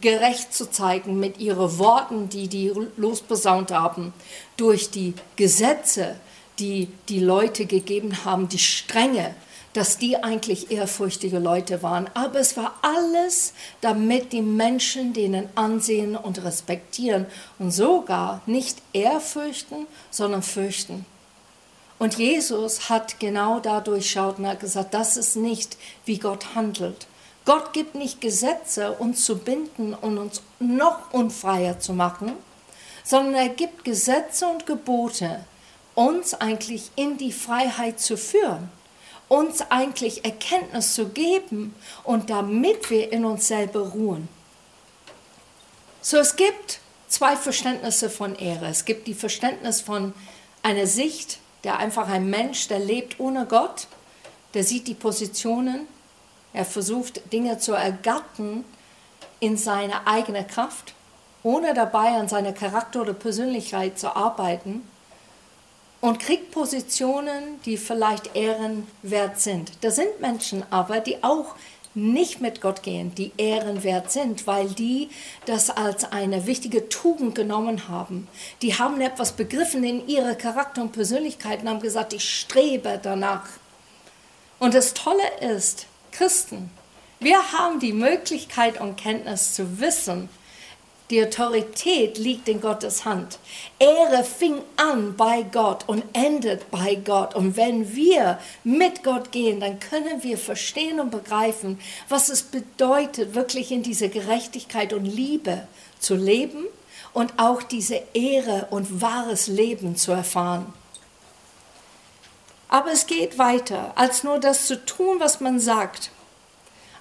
gerecht 0.00 0.52
zu 0.52 0.68
zeigen 0.70 1.20
mit 1.20 1.38
ihren 1.38 1.78
Worten, 1.78 2.28
die 2.28 2.48
die 2.48 2.72
losbesaunt 2.96 3.70
haben, 3.70 4.12
durch 4.56 4.90
die 4.90 5.14
Gesetze, 5.36 6.16
die 6.58 6.88
die 7.08 7.20
Leute 7.20 7.66
gegeben 7.66 8.24
haben, 8.24 8.48
die 8.48 8.58
Strenge, 8.58 9.34
dass 9.76 9.98
die 9.98 10.16
eigentlich 10.22 10.70
ehrfurchtige 10.70 11.38
Leute 11.38 11.82
waren. 11.82 12.08
Aber 12.14 12.40
es 12.40 12.56
war 12.56 12.76
alles, 12.80 13.52
damit 13.82 14.32
die 14.32 14.40
Menschen 14.40 15.12
denen 15.12 15.50
ansehen 15.54 16.16
und 16.16 16.42
respektieren 16.42 17.26
und 17.58 17.72
sogar 17.72 18.40
nicht 18.46 18.78
ehrfürchten, 18.94 19.86
sondern 20.10 20.42
fürchten. 20.42 21.04
Und 21.98 22.16
Jesus 22.16 22.88
hat 22.88 23.20
genau 23.20 23.60
da 23.60 23.80
durchschaut 23.80 24.38
und 24.38 24.46
hat 24.46 24.60
gesagt, 24.60 24.94
das 24.94 25.18
ist 25.18 25.36
nicht, 25.36 25.76
wie 26.06 26.18
Gott 26.18 26.54
handelt. 26.54 27.06
Gott 27.44 27.74
gibt 27.74 27.94
nicht 27.94 28.22
Gesetze, 28.22 28.92
uns 28.92 29.26
zu 29.26 29.36
binden 29.36 29.92
und 29.92 30.16
uns 30.16 30.40
noch 30.58 31.12
unfreier 31.12 31.80
zu 31.80 31.92
machen, 31.92 32.32
sondern 33.04 33.34
er 33.34 33.48
gibt 33.50 33.84
Gesetze 33.84 34.46
und 34.46 34.64
Gebote, 34.64 35.44
uns 35.94 36.32
eigentlich 36.32 36.90
in 36.96 37.18
die 37.18 37.32
Freiheit 37.32 38.00
zu 38.00 38.16
führen 38.16 38.70
uns 39.28 39.62
eigentlich 39.70 40.24
Erkenntnis 40.24 40.94
zu 40.94 41.08
geben 41.08 41.74
und 42.04 42.30
damit 42.30 42.90
wir 42.90 43.12
in 43.12 43.24
uns 43.24 43.48
selber 43.48 43.80
ruhen. 43.80 44.28
So, 46.00 46.18
es 46.18 46.36
gibt 46.36 46.80
zwei 47.08 47.36
Verständnisse 47.36 48.10
von 48.10 48.36
Ehre. 48.36 48.66
Es 48.66 48.84
gibt 48.84 49.06
die 49.08 49.14
Verständnis 49.14 49.80
von 49.80 50.14
einer 50.62 50.86
Sicht, 50.86 51.38
der 51.64 51.78
einfach 51.78 52.08
ein 52.08 52.30
Mensch, 52.30 52.68
der 52.68 52.78
lebt 52.78 53.18
ohne 53.18 53.46
Gott, 53.46 53.88
der 54.54 54.62
sieht 54.62 54.86
die 54.86 54.94
Positionen, 54.94 55.88
er 56.52 56.64
versucht 56.64 57.32
Dinge 57.32 57.58
zu 57.58 57.72
ergattern 57.72 58.64
in 59.40 59.56
seiner 59.56 60.06
eigenen 60.06 60.46
Kraft, 60.46 60.94
ohne 61.42 61.74
dabei 61.74 62.16
an 62.16 62.28
seiner 62.28 62.52
Charakter 62.52 63.02
oder 63.02 63.12
Persönlichkeit 63.12 63.98
zu 63.98 64.14
arbeiten 64.14 64.82
und 66.06 66.20
kriegt 66.20 66.52
Positionen, 66.52 67.60
die 67.64 67.76
vielleicht 67.76 68.36
ehrenwert 68.36 69.40
sind. 69.40 69.72
Da 69.80 69.90
sind 69.90 70.20
Menschen 70.20 70.62
aber, 70.70 71.00
die 71.00 71.24
auch 71.24 71.56
nicht 71.94 72.40
mit 72.40 72.60
Gott 72.60 72.84
gehen, 72.84 73.12
die 73.16 73.32
ehrenwert 73.38 74.12
sind, 74.12 74.46
weil 74.46 74.68
die 74.68 75.08
das 75.46 75.68
als 75.68 76.12
eine 76.12 76.46
wichtige 76.46 76.88
Tugend 76.88 77.34
genommen 77.34 77.88
haben. 77.88 78.28
Die 78.62 78.78
haben 78.78 79.00
etwas 79.00 79.32
begriffen 79.32 79.82
in 79.82 80.06
ihrer 80.06 80.36
Charakter 80.36 80.80
und 80.82 80.92
Persönlichkeit 80.92 81.62
und 81.62 81.70
haben 81.70 81.80
gesagt, 81.80 82.12
ich 82.12 82.38
strebe 82.38 83.00
danach. 83.02 83.48
Und 84.60 84.74
das 84.74 84.94
Tolle 84.94 85.24
ist, 85.40 85.86
Christen, 86.12 86.70
wir 87.18 87.52
haben 87.52 87.80
die 87.80 87.92
Möglichkeit 87.92 88.80
und 88.80 88.96
Kenntnis 88.96 89.54
zu 89.54 89.80
wissen, 89.80 90.28
die 91.10 91.22
Autorität 91.24 92.18
liegt 92.18 92.48
in 92.48 92.60
Gottes 92.60 93.04
Hand. 93.04 93.38
Ehre 93.78 94.24
fing 94.24 94.60
an 94.76 95.16
bei 95.16 95.42
Gott 95.42 95.84
und 95.86 96.02
endet 96.12 96.70
bei 96.70 96.96
Gott. 96.96 97.34
Und 97.36 97.56
wenn 97.56 97.94
wir 97.94 98.40
mit 98.64 99.04
Gott 99.04 99.30
gehen, 99.30 99.60
dann 99.60 99.78
können 99.78 100.24
wir 100.24 100.36
verstehen 100.36 100.98
und 100.98 101.10
begreifen, 101.10 101.78
was 102.08 102.28
es 102.28 102.42
bedeutet, 102.42 103.34
wirklich 103.34 103.70
in 103.70 103.84
dieser 103.84 104.08
Gerechtigkeit 104.08 104.92
und 104.92 105.04
Liebe 105.04 105.68
zu 106.00 106.16
leben 106.16 106.64
und 107.12 107.34
auch 107.38 107.62
diese 107.62 108.02
Ehre 108.12 108.66
und 108.70 109.00
wahres 109.00 109.46
Leben 109.46 109.94
zu 109.94 110.10
erfahren. 110.10 110.72
Aber 112.68 112.90
es 112.90 113.06
geht 113.06 113.38
weiter, 113.38 113.92
als 113.94 114.24
nur 114.24 114.40
das 114.40 114.66
zu 114.66 114.84
tun, 114.84 115.20
was 115.20 115.40
man 115.40 115.60
sagt. 115.60 116.10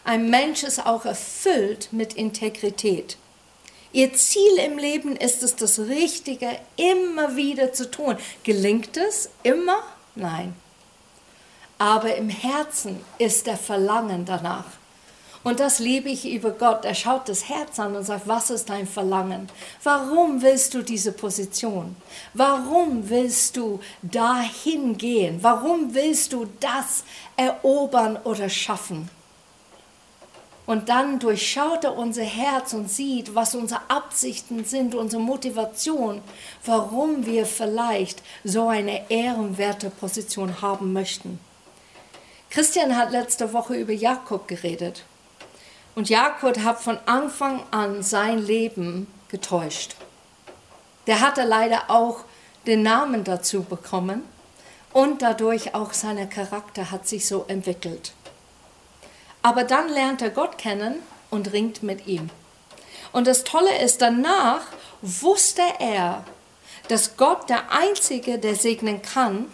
Ein 0.03 0.29
Mensch 0.29 0.61
ist 0.61 0.85
auch 0.85 1.05
erfüllt 1.05 1.89
mit 1.91 2.13
Integrität. 2.13 3.17
Ihr 3.95 4.13
Ziel 4.13 4.57
im 4.57 4.77
Leben 4.77 5.15
ist 5.15 5.41
es, 5.41 5.55
das 5.55 5.79
Richtige 5.79 6.49
immer 6.75 7.37
wieder 7.37 7.71
zu 7.71 7.89
tun. 7.89 8.17
Gelingt 8.43 8.97
es 8.97 9.29
immer? 9.41 9.77
Nein. 10.15 10.53
Aber 11.77 12.13
im 12.13 12.27
Herzen 12.27 12.99
ist 13.19 13.47
der 13.47 13.55
Verlangen 13.55 14.25
danach. 14.25 14.65
Und 15.45 15.61
das 15.61 15.79
liebe 15.79 16.09
ich 16.09 16.29
über 16.29 16.51
Gott. 16.51 16.83
Er 16.83 16.93
schaut 16.93 17.29
das 17.29 17.47
Herz 17.47 17.79
an 17.79 17.95
und 17.95 18.03
sagt, 18.03 18.27
was 18.27 18.49
ist 18.49 18.67
dein 18.67 18.85
Verlangen? 18.85 19.47
Warum 19.81 20.41
willst 20.41 20.73
du 20.73 20.81
diese 20.81 21.13
Position? 21.13 21.95
Warum 22.33 23.09
willst 23.09 23.55
du 23.55 23.79
dahin 24.01 24.97
gehen? 24.97 25.39
Warum 25.41 25.93
willst 25.93 26.33
du 26.33 26.47
das 26.59 27.05
erobern 27.37 28.19
oder 28.25 28.49
schaffen? 28.49 29.09
Und 30.65 30.89
dann 30.89 31.19
durchschaut 31.19 31.83
er 31.83 31.95
unser 31.95 32.23
Herz 32.23 32.73
und 32.73 32.89
sieht, 32.89 33.35
was 33.35 33.53
unsere 33.53 33.81
Absichten 33.87 34.65
sind, 34.65 34.95
unsere 34.95 35.21
Motivation, 35.21 36.21
warum 36.65 37.25
wir 37.25 37.45
vielleicht 37.45 38.23
so 38.43 38.67
eine 38.67 39.09
ehrenwerte 39.11 39.91
Position 39.91 40.61
haben 40.61 40.91
möchten. 40.91 41.39
Christian 42.49 42.95
hat 42.97 43.11
letzte 43.11 43.53
Woche 43.53 43.75
über 43.75 43.93
Jakob 43.93 44.47
geredet. 44.47 45.03
Und 45.93 46.09
Jakob 46.09 46.57
hat 46.59 46.79
von 46.79 46.97
Anfang 47.05 47.61
an 47.71 48.01
sein 48.01 48.39
Leben 48.39 49.07
getäuscht. 49.29 49.95
der 51.07 51.21
hatte 51.21 51.43
leider 51.43 51.89
auch 51.89 52.25
den 52.65 52.81
Namen 52.81 53.23
dazu 53.23 53.63
bekommen 53.63 54.23
und 54.93 55.21
dadurch 55.21 55.75
auch 55.75 55.93
sein 55.93 56.29
Charakter 56.29 56.89
hat 56.91 57.07
sich 57.07 57.27
so 57.27 57.45
entwickelt. 57.47 58.13
Aber 59.45 59.63
dann 59.63 59.89
lernt 59.89 60.23
er 60.23 60.31
Gott 60.31 60.57
kennen 60.57 61.03
und 61.29 61.53
ringt 61.53 61.83
mit 61.83 62.07
ihm. 62.07 62.31
Und 63.11 63.27
das 63.27 63.43
Tolle 63.43 63.79
ist, 63.79 64.01
danach 64.01 64.63
wusste 65.03 65.61
er, 65.77 66.23
dass 66.87 67.15
Gott 67.15 67.47
der 67.47 67.71
Einzige, 67.71 68.39
der 68.39 68.55
segnen 68.55 69.03
kann. 69.03 69.45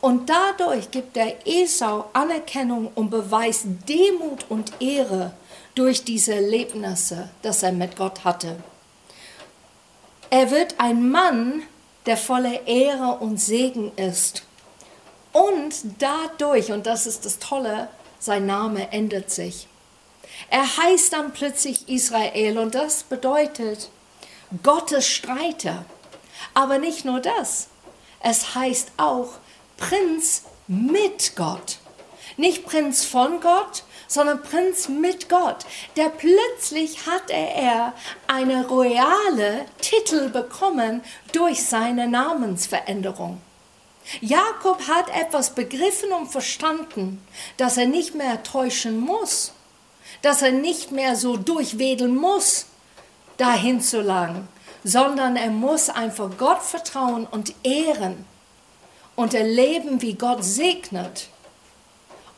Und 0.00 0.30
dadurch 0.30 0.92
gibt 0.92 1.16
er 1.16 1.34
Esau 1.44 2.04
Anerkennung 2.12 2.92
und 2.94 3.10
beweist 3.10 3.64
Demut 3.88 4.46
und 4.48 4.70
Ehre 4.80 5.32
durch 5.74 6.04
diese 6.04 6.36
Erlebnisse, 6.36 7.28
das 7.42 7.64
er 7.64 7.72
mit 7.72 7.96
Gott 7.96 8.22
hatte. 8.22 8.54
Er 10.30 10.52
wird 10.52 10.76
ein 10.78 11.10
Mann, 11.10 11.64
der 12.06 12.18
voller 12.18 12.68
Ehre 12.68 13.18
und 13.18 13.40
Segen 13.40 13.90
ist. 13.96 14.44
Und 15.32 15.74
dadurch, 15.98 16.70
und 16.70 16.86
das 16.86 17.08
ist 17.08 17.24
das 17.24 17.40
Tolle, 17.40 17.88
sein 18.18 18.46
Name 18.46 18.92
ändert 18.92 19.30
sich. 19.30 19.68
Er 20.50 20.76
heißt 20.76 21.12
dann 21.12 21.32
plötzlich 21.32 21.88
Israel 21.88 22.58
und 22.58 22.74
das 22.74 23.02
bedeutet 23.02 23.90
Gottes 24.62 25.06
Streiter. 25.06 25.84
Aber 26.54 26.78
nicht 26.78 27.04
nur 27.04 27.20
das, 27.20 27.68
es 28.20 28.54
heißt 28.54 28.92
auch 28.96 29.30
Prinz 29.76 30.44
mit 30.66 31.34
Gott. 31.36 31.78
Nicht 32.36 32.64
Prinz 32.66 33.04
von 33.04 33.40
Gott, 33.40 33.82
sondern 34.06 34.42
Prinz 34.42 34.88
mit 34.88 35.28
Gott. 35.28 35.66
Der 35.96 36.08
plötzlich 36.08 37.06
hatte 37.06 37.32
er 37.32 37.92
eine 38.26 38.66
royale 38.66 39.66
Titel 39.80 40.30
bekommen 40.30 41.02
durch 41.32 41.64
seine 41.64 42.08
Namensveränderung. 42.08 43.40
Jakob 44.20 44.86
hat 44.88 45.08
etwas 45.14 45.54
begriffen 45.54 46.12
und 46.12 46.28
verstanden, 46.28 47.22
dass 47.56 47.76
er 47.76 47.86
nicht 47.86 48.14
mehr 48.14 48.42
täuschen 48.42 48.98
muss, 48.98 49.52
dass 50.22 50.42
er 50.42 50.52
nicht 50.52 50.92
mehr 50.92 51.16
so 51.16 51.36
durchwedeln 51.36 52.16
muss, 52.16 52.66
dahin 53.36 53.80
zu 53.80 54.00
lang, 54.00 54.48
sondern 54.82 55.36
er 55.36 55.50
muss 55.50 55.90
einfach 55.90 56.30
Gott 56.38 56.62
vertrauen 56.62 57.26
und 57.26 57.54
ehren 57.62 58.24
und 59.16 59.34
erleben, 59.34 60.00
wie 60.00 60.14
Gott 60.14 60.44
segnet 60.44 61.28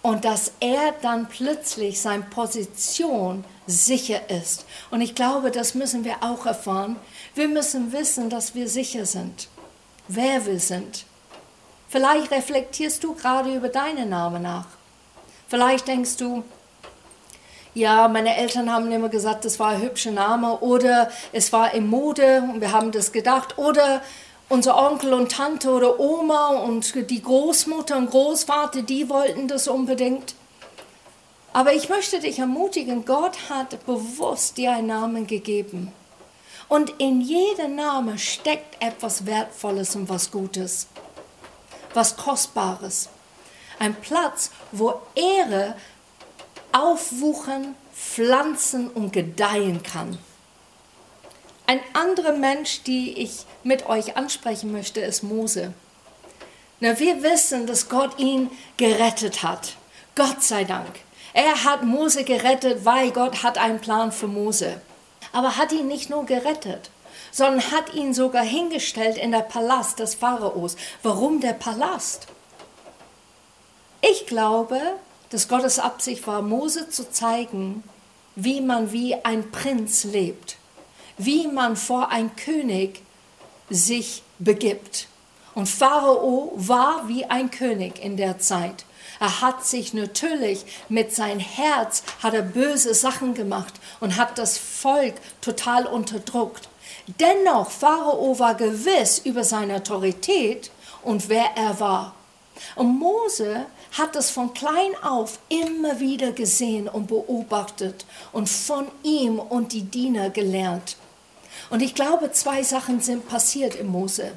und 0.03 0.25
dass 0.25 0.53
er 0.61 0.93
dann 1.03 1.29
plötzlich 1.29 2.00
seine 2.00 2.23
Position 2.25 3.45
sicher 3.67 4.31
ist. 4.31 4.65
Und 4.91 5.00
ich 5.00 5.15
glaube, 5.15 5.50
das 5.50 5.75
müssen 5.75 6.05
wir 6.05 6.23
auch 6.23 6.47
erfahren. 6.47 6.97
Wir 7.35 7.49
müssen 7.49 7.93
wissen, 7.93 8.31
dass 8.31 8.55
wir 8.55 8.69
sicher 8.69 9.05
sind, 9.05 9.49
wer 10.09 10.45
wir 10.47 10.59
sind. 10.59 11.05
Vielleicht 11.90 12.30
reflektierst 12.30 13.02
du 13.02 13.14
gerade 13.14 13.52
über 13.52 13.68
deinen 13.68 14.11
Namen 14.11 14.42
nach. 14.42 14.66
Vielleicht 15.49 15.88
denkst 15.88 16.18
du, 16.18 16.44
ja, 17.75 18.06
meine 18.06 18.37
Eltern 18.37 18.73
haben 18.73 18.92
immer 18.92 19.09
gesagt, 19.09 19.44
das 19.44 19.59
war 19.59 19.70
ein 19.70 19.82
hübscher 19.82 20.12
Name 20.12 20.59
oder 20.61 21.11
es 21.32 21.52
war 21.52 21.75
in 21.75 21.88
Mode 21.88 22.42
und 22.42 22.61
wir 22.61 22.70
haben 22.70 22.92
das 22.92 23.11
gedacht 23.11 23.59
oder 23.59 24.02
unser 24.49 24.76
Onkel 24.78 25.12
und 25.12 25.32
Tante 25.32 25.68
oder 25.70 25.99
Oma 25.99 26.59
und 26.59 27.11
die 27.11 27.23
Großmutter 27.23 27.97
und 27.97 28.10
Großvater, 28.10 28.82
die 28.82 29.08
wollten 29.08 29.49
das 29.49 29.67
unbedingt. 29.67 30.36
Aber 31.52 31.75
ich 31.75 31.88
möchte 31.88 32.21
dich 32.21 32.38
ermutigen, 32.38 33.04
Gott 33.04 33.36
hat 33.49 33.84
bewusst 33.84 34.58
dir 34.58 34.73
einen 34.73 34.86
Namen 34.86 35.26
gegeben. 35.26 35.93
Und 36.69 36.91
in 36.99 37.21
jedem 37.21 37.75
Namen 37.75 38.17
steckt 38.17 38.80
etwas 38.80 39.26
Wertvolles 39.26 39.97
und 39.97 40.08
was 40.08 40.30
Gutes, 40.30 40.86
was 41.95 42.17
Kostbares. 42.17 43.09
Ein 43.79 43.95
Platz, 43.95 44.50
wo 44.73 45.00
Ehre 45.15 45.75
aufwuchern, 46.73 47.75
pflanzen 47.95 48.89
und 48.89 49.13
gedeihen 49.13 49.83
kann. 49.83 50.19
Ein 51.67 51.81
anderer 51.93 52.33
Mensch, 52.33 52.83
die 52.83 53.13
ich 53.19 53.45
mit 53.63 53.87
euch 53.89 54.17
ansprechen 54.17 54.73
möchte, 54.73 55.00
ist 55.00 55.23
Mose. 55.23 55.73
Na, 56.81 56.99
wir 56.99 57.23
wissen, 57.23 57.67
dass 57.67 57.89
Gott 57.89 58.19
ihn 58.19 58.50
gerettet 58.76 59.43
hat. 59.43 59.75
Gott 60.17 60.43
sei 60.43 60.65
Dank. 60.65 61.00
Er 61.33 61.65
hat 61.65 61.85
Mose 61.85 62.25
gerettet, 62.25 62.85
weil 62.85 63.13
Gott 63.13 63.43
hat 63.43 63.59
einen 63.59 63.81
Plan 63.81 64.11
für 64.11 64.26
Mose. 64.26 64.81
Aber 65.33 65.57
hat 65.57 65.73
ihn 65.73 65.87
nicht 65.87 66.11
nur 66.11 66.26
gerettet, 66.26 66.91
sondern 67.30 67.71
hat 67.71 67.95
ihn 67.95 68.14
sogar 68.14 68.45
hingestellt 68.45 69.16
in 69.16 69.32
der 69.32 69.40
Palast 69.40 69.99
des 69.99 70.14
Pharaos. 70.14 70.76
Warum 71.02 71.40
der 71.40 71.52
Palast? 71.52 72.26
Ich 74.02 74.26
glaube, 74.26 74.80
dass 75.30 75.49
Gottes 75.49 75.78
Absicht 75.78 76.26
war, 76.26 76.43
Mose 76.43 76.88
zu 76.88 77.10
zeigen, 77.10 77.84
wie 78.34 78.60
man 78.60 78.93
wie 78.93 79.14
ein 79.25 79.50
Prinz 79.50 80.04
lebt 80.04 80.56
wie 81.25 81.47
man 81.47 81.76
vor 81.76 82.08
ein 82.08 82.34
König 82.34 83.02
sich 83.69 84.23
begibt. 84.38 85.06
Und 85.54 85.69
Pharao 85.69 86.52
war 86.56 87.08
wie 87.08 87.26
ein 87.26 87.50
König 87.50 88.02
in 88.02 88.16
der 88.16 88.38
Zeit. 88.38 88.86
Er 89.19 89.43
hat 89.43 89.66
sich 89.66 89.93
natürlich 89.93 90.64
mit 90.88 91.14
seinem 91.14 91.40
Herz, 91.40 92.02
hat 92.23 92.32
er 92.32 92.43
böse 92.43 92.95
Sachen 92.95 93.34
gemacht 93.34 93.75
und 94.00 94.16
hat 94.16 94.38
das 94.38 94.56
Volk 94.56 95.14
total 95.43 95.86
unterdrückt. 95.86 96.70
Dennoch, 97.18 97.70
Pharao 97.70 98.38
war 98.38 98.54
gewiss 98.54 99.20
über 99.25 99.42
seine 99.44 99.76
Autorität 99.76 100.70
und 101.02 101.28
wer 101.28 101.56
er 101.56 101.80
war. 101.80 102.14
Und 102.76 102.99
Mose 102.99 103.66
hat 103.99 104.16
es 104.16 104.30
von 104.30 104.52
klein 104.54 104.92
auf 105.02 105.38
immer 105.49 105.99
wieder 105.99 106.32
gesehen 106.32 106.88
und 106.88 107.08
beobachtet 107.08 108.04
und 108.32 108.49
von 108.49 108.86
ihm 109.02 109.38
und 109.38 109.73
die 109.73 109.82
Diener 109.82 110.30
gelernt. 110.30 110.96
Und 111.70 111.80
ich 111.80 111.94
glaube, 111.94 112.30
zwei 112.32 112.62
Sachen 112.62 113.00
sind 113.00 113.28
passiert 113.28 113.75
im 113.75 113.88
Mose. 113.88 114.32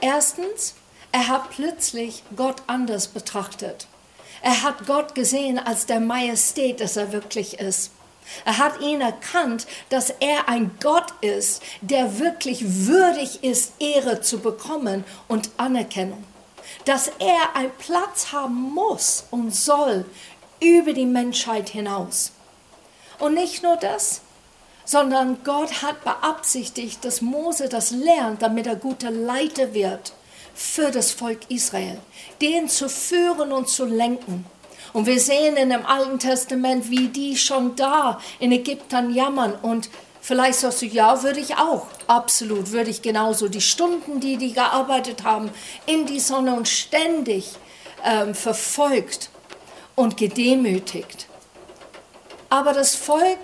Erstens, 0.00 0.74
er 1.12 1.28
hat 1.28 1.50
plötzlich 1.50 2.22
Gott 2.36 2.62
anders 2.66 3.08
betrachtet. 3.08 3.86
Er 4.40 4.62
hat 4.62 4.86
Gott 4.86 5.14
gesehen 5.14 5.58
als 5.58 5.86
der 5.86 6.00
Majestät, 6.00 6.80
das 6.80 6.96
er 6.96 7.12
wirklich 7.12 7.60
ist. 7.60 7.92
Er 8.44 8.58
hat 8.58 8.80
ihn 8.80 9.00
erkannt, 9.00 9.66
dass 9.88 10.10
er 10.10 10.48
ein 10.48 10.70
Gott 10.80 11.12
ist, 11.20 11.62
der 11.80 12.18
wirklich 12.18 12.86
würdig 12.86 13.42
ist, 13.42 13.72
Ehre 13.78 14.20
zu 14.20 14.38
bekommen 14.38 15.04
und 15.28 15.50
Anerkennung. 15.56 16.24
Dass 16.84 17.08
er 17.18 17.54
einen 17.56 17.72
Platz 17.78 18.32
haben 18.32 18.72
muss 18.74 19.24
und 19.30 19.54
soll 19.54 20.04
über 20.60 20.92
die 20.92 21.06
Menschheit 21.06 21.68
hinaus. 21.68 22.32
Und 23.18 23.34
nicht 23.34 23.62
nur 23.62 23.76
das, 23.76 24.22
sondern 24.84 25.44
Gott 25.44 25.82
hat 25.82 26.02
beabsichtigt, 26.04 27.04
dass 27.04 27.20
Mose 27.20 27.68
das 27.68 27.90
lernt, 27.90 28.42
damit 28.42 28.66
er 28.66 28.76
guter 28.76 29.10
Leiter 29.10 29.74
wird 29.74 30.12
für 30.54 30.90
das 30.90 31.12
Volk 31.12 31.40
Israel, 31.48 31.98
den 32.40 32.68
zu 32.68 32.88
führen 32.88 33.52
und 33.52 33.68
zu 33.68 33.84
lenken. 33.84 34.44
Und 34.92 35.06
wir 35.06 35.18
sehen 35.20 35.56
in 35.56 35.70
dem 35.70 35.86
Alten 35.86 36.18
Testament, 36.18 36.90
wie 36.90 37.08
die 37.08 37.36
schon 37.36 37.76
da 37.76 38.20
in 38.38 38.52
Ägypten 38.52 39.14
jammern. 39.14 39.54
Und 39.62 39.88
vielleicht 40.20 40.58
sagst 40.58 40.82
du, 40.82 40.86
ja, 40.86 41.22
würde 41.22 41.40
ich 41.40 41.56
auch. 41.56 41.86
Absolut, 42.06 42.72
würde 42.72 42.90
ich 42.90 43.00
genauso. 43.00 43.48
Die 43.48 43.60
Stunden, 43.60 44.20
die 44.20 44.36
die 44.36 44.52
gearbeitet 44.52 45.24
haben, 45.24 45.50
in 45.86 46.06
die 46.06 46.20
Sonne 46.20 46.54
und 46.54 46.68
ständig 46.68 47.52
ähm, 48.04 48.34
verfolgt 48.34 49.30
und 49.94 50.16
gedemütigt. 50.16 51.26
Aber 52.50 52.74
das 52.74 52.94
Volk 52.94 53.38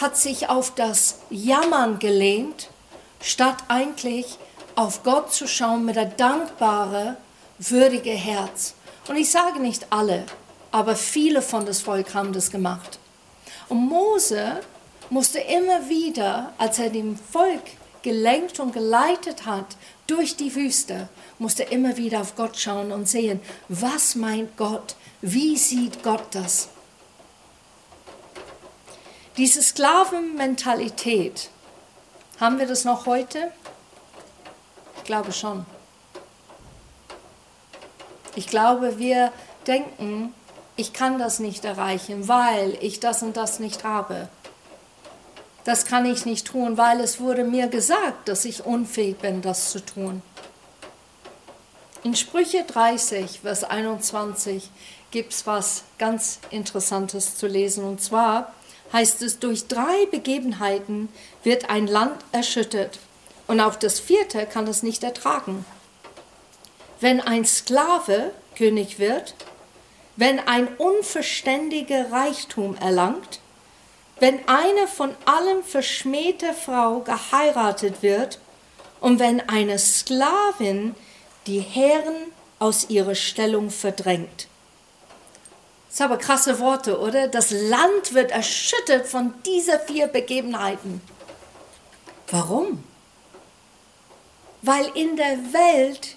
hat 0.00 0.16
sich 0.16 0.48
auf 0.48 0.74
das 0.74 1.18
Jammern 1.30 1.98
gelehnt, 1.98 2.68
statt 3.20 3.56
eigentlich 3.68 4.38
auf 4.74 5.02
Gott 5.02 5.32
zu 5.32 5.46
schauen 5.46 5.84
mit 5.84 5.98
einem 5.98 6.16
dankbaren, 6.16 7.16
würdigen 7.58 8.16
Herz. 8.16 8.74
Und 9.08 9.16
ich 9.16 9.30
sage 9.30 9.60
nicht 9.60 9.86
alle, 9.90 10.24
aber 10.72 10.96
viele 10.96 11.42
von 11.42 11.66
das 11.66 11.80
Volk 11.80 12.14
haben 12.14 12.32
das 12.32 12.50
gemacht. 12.50 12.98
Und 13.68 13.86
Mose 13.86 14.60
musste 15.10 15.38
immer 15.38 15.88
wieder, 15.88 16.52
als 16.58 16.78
er 16.78 16.90
dem 16.90 17.16
Volk 17.16 17.62
gelenkt 18.02 18.58
und 18.58 18.72
geleitet 18.72 19.46
hat 19.46 19.76
durch 20.06 20.36
die 20.36 20.54
Wüste, 20.54 21.08
musste 21.38 21.62
immer 21.62 21.96
wieder 21.96 22.20
auf 22.20 22.34
Gott 22.34 22.58
schauen 22.58 22.90
und 22.90 23.08
sehen, 23.08 23.40
was 23.68 24.14
meint 24.14 24.56
Gott, 24.56 24.96
wie 25.20 25.56
sieht 25.56 26.02
Gott 26.02 26.24
das. 26.32 26.68
Diese 29.36 29.62
Sklavenmentalität, 29.62 31.50
haben 32.40 32.58
wir 32.58 32.66
das 32.66 32.84
noch 32.84 33.06
heute? 33.06 33.52
Ich 34.96 35.04
glaube 35.04 35.32
schon. 35.32 35.64
Ich 38.34 38.46
glaube, 38.46 38.98
wir 38.98 39.32
denken, 39.66 40.34
ich 40.76 40.92
kann 40.92 41.18
das 41.18 41.38
nicht 41.38 41.64
erreichen, 41.64 42.28
weil 42.28 42.76
ich 42.80 43.00
das 43.00 43.22
und 43.22 43.36
das 43.36 43.58
nicht 43.58 43.84
habe. 43.84 44.28
das 45.64 45.86
kann 45.86 46.06
ich 46.06 46.26
nicht 46.26 46.48
tun, 46.48 46.76
weil 46.76 47.00
es 47.00 47.20
wurde 47.20 47.44
mir 47.44 47.68
gesagt, 47.68 48.26
dass 48.28 48.44
ich 48.44 48.66
unfähig 48.66 49.18
bin, 49.18 49.42
das 49.42 49.70
zu 49.70 49.78
tun. 49.84 50.20
In 52.02 52.16
Sprüche 52.16 52.64
30, 52.64 53.40
Vers 53.42 53.62
21 53.62 54.70
gibt 55.12 55.32
es 55.32 55.46
was 55.46 55.84
ganz 55.98 56.40
Interessantes 56.50 57.36
zu 57.36 57.46
lesen. 57.46 57.84
Und 57.84 58.02
zwar 58.02 58.52
heißt 58.92 59.22
es, 59.22 59.38
durch 59.38 59.68
drei 59.68 60.06
Begebenheiten 60.10 61.08
wird 61.44 61.70
ein 61.70 61.86
Land 61.86 62.16
erschüttert 62.32 62.98
und 63.46 63.60
auch 63.60 63.76
das 63.76 64.00
vierte 64.00 64.46
kann 64.46 64.66
es 64.66 64.82
nicht 64.82 65.04
ertragen. 65.04 65.64
Wenn 66.98 67.20
ein 67.20 67.44
Sklave 67.44 68.32
König 68.56 68.98
wird, 68.98 69.34
wenn 70.16 70.38
ein 70.40 70.68
unverständiger 70.76 72.12
Reichtum 72.12 72.76
erlangt, 72.76 73.40
wenn 74.20 74.46
eine 74.46 74.86
von 74.86 75.14
allem 75.24 75.64
verschmähte 75.64 76.52
Frau 76.54 77.00
geheiratet 77.00 78.02
wird 78.02 78.38
und 79.00 79.18
wenn 79.18 79.48
eine 79.48 79.78
Sklavin 79.78 80.94
die 81.46 81.60
Herren 81.60 82.32
aus 82.58 82.88
ihrer 82.88 83.16
Stellung 83.16 83.70
verdrängt. 83.70 84.46
Das 85.88 85.98
sind 85.98 86.06
aber 86.06 86.18
krasse 86.18 86.60
Worte, 86.60 87.00
oder? 87.00 87.28
Das 87.28 87.50
Land 87.50 88.14
wird 88.14 88.30
erschüttert 88.30 89.06
von 89.06 89.34
diesen 89.44 89.78
vier 89.86 90.06
Begebenheiten. 90.06 91.02
Warum? 92.28 92.84
Weil 94.62 94.86
in 94.94 95.16
der 95.16 95.36
Welt 95.52 96.16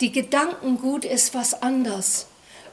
die 0.00 0.10
Gedankengut 0.10 1.04
ist 1.04 1.34
was 1.34 1.62
anderes. 1.62 2.26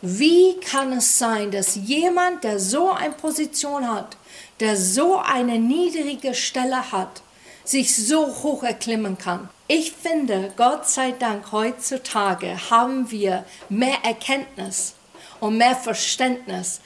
Wie 0.04 0.60
kann 0.60 0.94
es 0.94 1.20
sein, 1.20 1.52
dass 1.52 1.76
jemand, 1.76 2.44
der 2.44 2.60
so 2.60 2.92
eine 2.92 3.14
Position 3.14 3.88
hat, 3.88 4.18
der 4.60 4.76
so 4.76 5.18
eine 5.20 5.60
niedrige 5.60 6.34
Stelle 6.34 6.92
hat, 6.92 7.22
sich 7.64 7.96
so 7.96 8.26
hoch 8.42 8.64
erklimmen 8.64 9.20
kann? 9.20 9.48
Ich 9.68 9.92
finde, 9.92 10.52
Gott 10.58 10.90
sei 10.90 11.12
Dank, 11.12 11.52
heutzutage 11.52 12.72
haben 12.72 13.12
wir 13.12 13.46
mehr 13.70 14.00
Erkenntnis 14.04 14.96
und 15.40 15.58
mehr 15.58 15.76
Verständnis. 15.76 16.82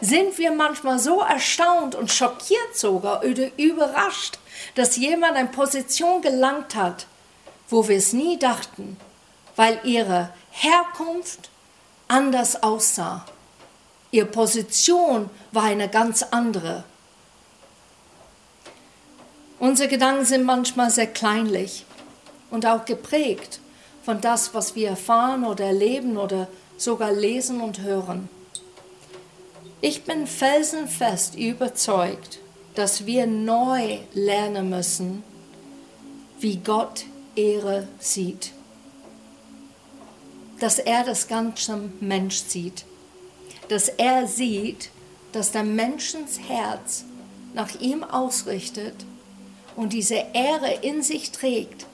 Sind 0.00 0.38
wir 0.38 0.50
manchmal 0.50 0.98
so 0.98 1.20
erstaunt 1.20 1.94
und 1.94 2.10
schockiert 2.10 2.74
sogar 2.74 3.22
oder 3.24 3.50
überrascht, 3.58 4.38
dass 4.74 4.96
jemand 4.96 5.36
eine 5.36 5.48
Position 5.48 6.22
gelangt 6.22 6.74
hat, 6.74 7.06
wo 7.68 7.86
wir 7.86 7.98
es 7.98 8.14
nie 8.14 8.38
dachten, 8.38 8.96
weil 9.54 9.78
ihre 9.84 10.30
Herkunft, 10.50 11.50
anders 12.08 12.62
aussah. 12.62 13.24
Ihre 14.10 14.26
Position 14.26 15.28
war 15.52 15.64
eine 15.64 15.88
ganz 15.88 16.22
andere. 16.22 16.84
Unsere 19.58 19.88
Gedanken 19.88 20.24
sind 20.24 20.44
manchmal 20.44 20.90
sehr 20.90 21.06
kleinlich 21.06 21.84
und 22.50 22.66
auch 22.66 22.84
geprägt 22.84 23.60
von 24.04 24.20
das, 24.20 24.54
was 24.54 24.74
wir 24.74 24.90
erfahren 24.90 25.44
oder 25.44 25.64
erleben 25.64 26.16
oder 26.16 26.48
sogar 26.76 27.12
lesen 27.12 27.60
und 27.60 27.80
hören. 27.80 28.28
Ich 29.80 30.04
bin 30.04 30.26
felsenfest 30.26 31.34
überzeugt, 31.36 32.38
dass 32.74 33.06
wir 33.06 33.26
neu 33.26 33.98
lernen 34.12 34.70
müssen, 34.70 35.22
wie 36.40 36.56
Gott 36.56 37.04
Ehre 37.36 37.88
sieht 37.98 38.53
dass 40.64 40.78
er 40.78 41.04
das 41.04 41.28
ganze 41.28 41.78
Mensch 42.00 42.36
sieht. 42.36 42.86
Dass 43.68 43.90
er 43.90 44.26
sieht, 44.26 44.88
dass 45.32 45.52
der 45.52 45.62
Menschens 45.62 46.40
Herz 46.48 47.04
nach 47.52 47.78
ihm 47.82 48.02
ausrichtet 48.02 48.94
und 49.76 49.92
diese 49.92 50.14
Ehre 50.32 50.78
in 50.80 51.02
sich 51.02 51.32
trägt. 51.32 51.84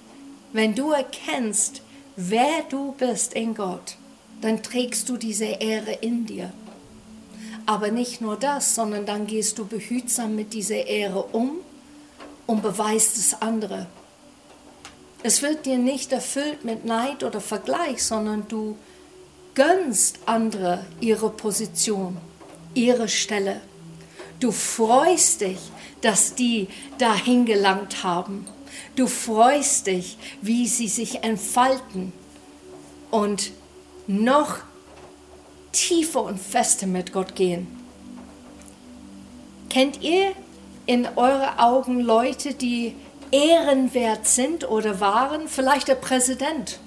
Wenn 0.52 0.76
du 0.76 0.92
erkennst, 0.92 1.82
wer 2.14 2.62
du 2.68 2.92
bist 2.92 3.34
in 3.34 3.56
Gott, 3.56 3.96
dann 4.40 4.62
trägst 4.62 5.08
du 5.08 5.16
diese 5.16 5.46
Ehre 5.46 5.94
in 5.94 6.26
dir. 6.26 6.52
Aber 7.66 7.90
nicht 7.90 8.20
nur 8.20 8.36
das, 8.36 8.76
sondern 8.76 9.04
dann 9.04 9.26
gehst 9.26 9.58
du 9.58 9.66
behutsam 9.66 10.36
mit 10.36 10.52
dieser 10.52 10.86
Ehre 10.86 11.24
um 11.32 11.56
und 12.46 12.62
beweist 12.62 13.16
es 13.16 13.42
andere. 13.42 13.88
Es 15.22 15.42
wird 15.42 15.66
dir 15.66 15.76
nicht 15.76 16.12
erfüllt 16.12 16.64
mit 16.64 16.84
Neid 16.84 17.24
oder 17.24 17.40
Vergleich, 17.40 18.02
sondern 18.02 18.48
du 18.48 18.76
gönnst 19.54 20.20
andere 20.24 20.86
ihre 21.00 21.28
Position, 21.30 22.16
ihre 22.74 23.08
Stelle. 23.08 23.60
Du 24.38 24.52
freust 24.52 25.42
dich, 25.42 25.58
dass 26.00 26.34
die 26.34 26.68
dahin 26.96 27.44
gelangt 27.44 28.02
haben. 28.02 28.46
Du 28.96 29.06
freust 29.06 29.88
dich, 29.88 30.16
wie 30.40 30.66
sie 30.66 30.88
sich 30.88 31.22
entfalten 31.22 32.12
und 33.10 33.52
noch 34.06 34.58
tiefer 35.72 36.22
und 36.22 36.40
fester 36.40 36.86
mit 36.86 37.12
Gott 37.12 37.34
gehen. 37.34 37.66
Kennt 39.68 40.02
ihr 40.02 40.32
in 40.86 41.06
euren 41.16 41.58
Augen 41.58 42.00
Leute, 42.00 42.54
die 42.54 42.94
ehrenwert 43.30 44.26
sind 44.26 44.68
oder 44.68 45.00
waren, 45.00 45.48
vielleicht 45.48 45.88
der 45.88 45.94
Präsident. 45.94 46.78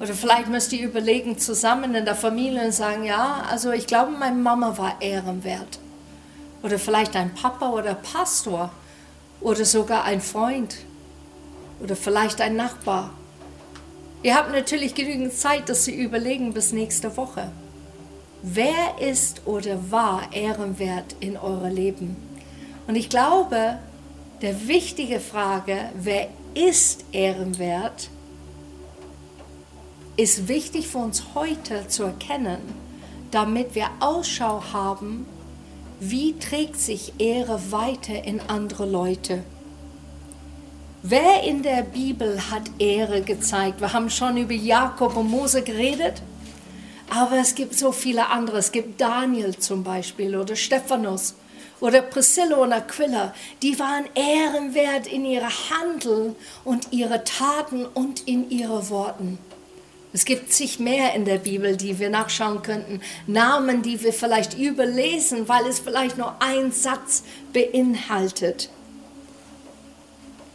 Oder 0.00 0.14
vielleicht 0.14 0.48
müsst 0.48 0.72
ihr 0.72 0.86
überlegen 0.86 1.38
zusammen 1.38 1.94
in 1.94 2.04
der 2.04 2.14
Familie 2.14 2.64
und 2.64 2.72
sagen, 2.72 3.04
ja, 3.04 3.44
also 3.50 3.72
ich 3.72 3.86
glaube, 3.86 4.12
meine 4.12 4.36
Mama 4.36 4.78
war 4.78 5.00
ehrenwert. 5.00 5.78
Oder 6.62 6.78
vielleicht 6.78 7.16
ein 7.16 7.34
Papa 7.34 7.70
oder 7.70 7.94
Pastor 7.94 8.70
oder 9.40 9.64
sogar 9.64 10.04
ein 10.04 10.20
Freund 10.20 10.76
oder 11.80 11.96
vielleicht 11.96 12.40
ein 12.40 12.56
Nachbar. 12.56 13.10
Ihr 14.22 14.34
habt 14.34 14.52
natürlich 14.52 14.94
genügend 14.94 15.32
Zeit, 15.32 15.68
das 15.68 15.84
zu 15.84 15.92
überlegen 15.92 16.52
bis 16.52 16.72
nächste 16.72 17.16
Woche. 17.16 17.50
Wer 18.42 18.98
ist 19.00 19.42
oder 19.46 19.90
war 19.90 20.32
ehrenwert 20.32 21.16
in 21.20 21.36
eurem 21.36 21.74
Leben? 21.74 22.16
Und 22.86 22.96
ich 22.96 23.08
glaube, 23.08 23.78
der 24.42 24.68
wichtige 24.68 25.20
Frage, 25.20 25.90
wer 25.94 26.28
ist 26.54 27.04
ehrenwert, 27.12 28.10
ist 30.16 30.48
wichtig 30.48 30.88
für 30.88 30.98
uns 30.98 31.22
heute 31.34 31.88
zu 31.88 32.04
erkennen, 32.04 32.58
damit 33.30 33.74
wir 33.74 33.88
Ausschau 34.00 34.62
haben, 34.72 35.26
wie 36.00 36.38
trägt 36.38 36.80
sich 36.80 37.14
Ehre 37.18 37.72
weiter 37.72 38.24
in 38.24 38.40
andere 38.40 38.86
Leute. 38.86 39.42
Wer 41.02 41.42
in 41.44 41.62
der 41.62 41.82
Bibel 41.82 42.50
hat 42.50 42.62
Ehre 42.78 43.22
gezeigt? 43.22 43.80
Wir 43.80 43.92
haben 43.92 44.10
schon 44.10 44.36
über 44.36 44.54
Jakob 44.54 45.16
und 45.16 45.30
Mose 45.30 45.62
geredet, 45.62 46.22
aber 47.10 47.38
es 47.38 47.54
gibt 47.54 47.74
so 47.74 47.92
viele 47.92 48.28
andere. 48.28 48.58
Es 48.58 48.72
gibt 48.72 49.00
Daniel 49.00 49.56
zum 49.56 49.82
Beispiel 49.84 50.36
oder 50.36 50.56
Stephanus 50.56 51.34
oder 51.80 52.02
Priscilla 52.02 52.56
und 52.56 52.72
Aquila, 52.72 53.34
die 53.62 53.78
waren 53.78 54.04
ehrenwert 54.14 55.06
in 55.06 55.24
ihrer 55.24 55.50
Handel 55.70 56.34
und 56.64 56.92
ihre 56.92 57.24
Taten 57.24 57.86
und 57.86 58.26
in 58.26 58.50
ihre 58.50 58.90
Worten. 58.90 59.38
Es 60.12 60.24
gibt 60.24 60.52
sich 60.52 60.80
mehr 60.80 61.14
in 61.14 61.26
der 61.26 61.38
Bibel, 61.38 61.76
die 61.76 61.98
wir 61.98 62.08
nachschauen 62.08 62.62
könnten. 62.62 63.02
Namen, 63.26 63.82
die 63.82 64.02
wir 64.02 64.12
vielleicht 64.12 64.58
überlesen, 64.58 65.48
weil 65.48 65.66
es 65.66 65.80
vielleicht 65.80 66.16
nur 66.16 66.34
ein 66.40 66.72
Satz 66.72 67.22
beinhaltet. 67.52 68.70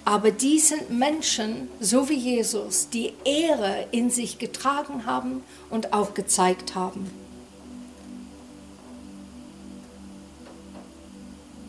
Aber 0.05 0.31
die 0.31 0.59
sind 0.59 0.89
Menschen, 0.89 1.69
so 1.79 2.09
wie 2.09 2.17
Jesus, 2.17 2.89
die 2.89 3.13
Ehre 3.23 3.87
in 3.91 4.09
sich 4.09 4.37
getragen 4.37 5.05
haben 5.05 5.43
und 5.69 5.93
auch 5.93 6.13
gezeigt 6.13 6.75
haben. 6.75 7.22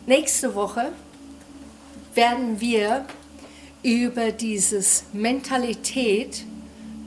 Nächste 0.07 0.53
Woche 0.53 0.91
werden 2.13 2.61
wir 2.61 3.05
über 3.81 4.31
dieses 4.31 5.05
Mentalität 5.13 6.45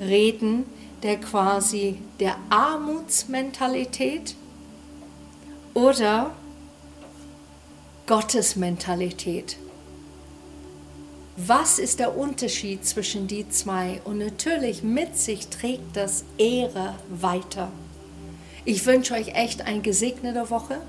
reden, 0.00 0.64
der 1.04 1.18
quasi 1.18 1.98
der 2.18 2.36
Armutsmentalität 2.50 4.34
oder 5.74 6.32
Gottesmentalität. 8.08 9.58
Was 11.36 11.78
ist 11.78 12.00
der 12.00 12.16
Unterschied 12.16 12.84
zwischen 12.84 13.28
die 13.28 13.48
zwei? 13.48 14.00
Und 14.04 14.18
natürlich 14.18 14.82
mit 14.82 15.16
sich 15.16 15.46
trägt 15.46 15.94
das 15.94 16.24
Ehre 16.36 16.96
weiter. 17.10 17.70
Ich 18.64 18.84
wünsche 18.86 19.14
euch 19.14 19.28
echt 19.36 19.62
eine 19.62 19.82
gesegnete 19.82 20.50
Woche. 20.50 20.80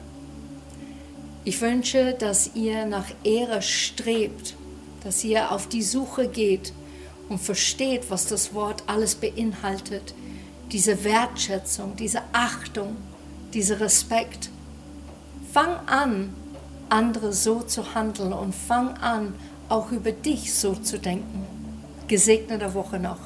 Ich 1.46 1.62
wünsche, 1.62 2.14
dass 2.14 2.52
ihr 2.56 2.86
nach 2.86 3.08
Ehre 3.24 3.62
strebt, 3.62 4.56
dass 5.04 5.24
ihr 5.24 5.52
auf 5.52 5.68
die 5.68 5.84
Suche 5.84 6.28
geht 6.28 6.74
und 7.30 7.40
versteht, 7.40 8.10
was 8.10 8.28
das 8.28 8.54
Wort 8.54 8.84
alles 8.88 9.16
beinhaltet. 9.16 10.14
Diese 10.72 11.04
Wertschätzung, 11.04 11.96
diese 11.96 12.22
Achtung, 12.34 12.98
dieser 13.54 13.80
Respekt. 13.80 14.50
Fang 15.52 15.88
an, 15.88 16.34
andere 16.90 17.34
so 17.34 17.62
zu 17.62 17.96
handeln 17.96 18.34
und 18.34 18.54
fang 18.54 18.96
an, 18.98 19.34
auch 19.70 19.92
über 19.92 20.12
dich 20.12 20.54
so 20.54 20.76
zu 20.76 21.00
denken. 21.00 21.46
Gesegnete 22.08 22.74
Woche 22.74 23.00
noch. 23.00 23.20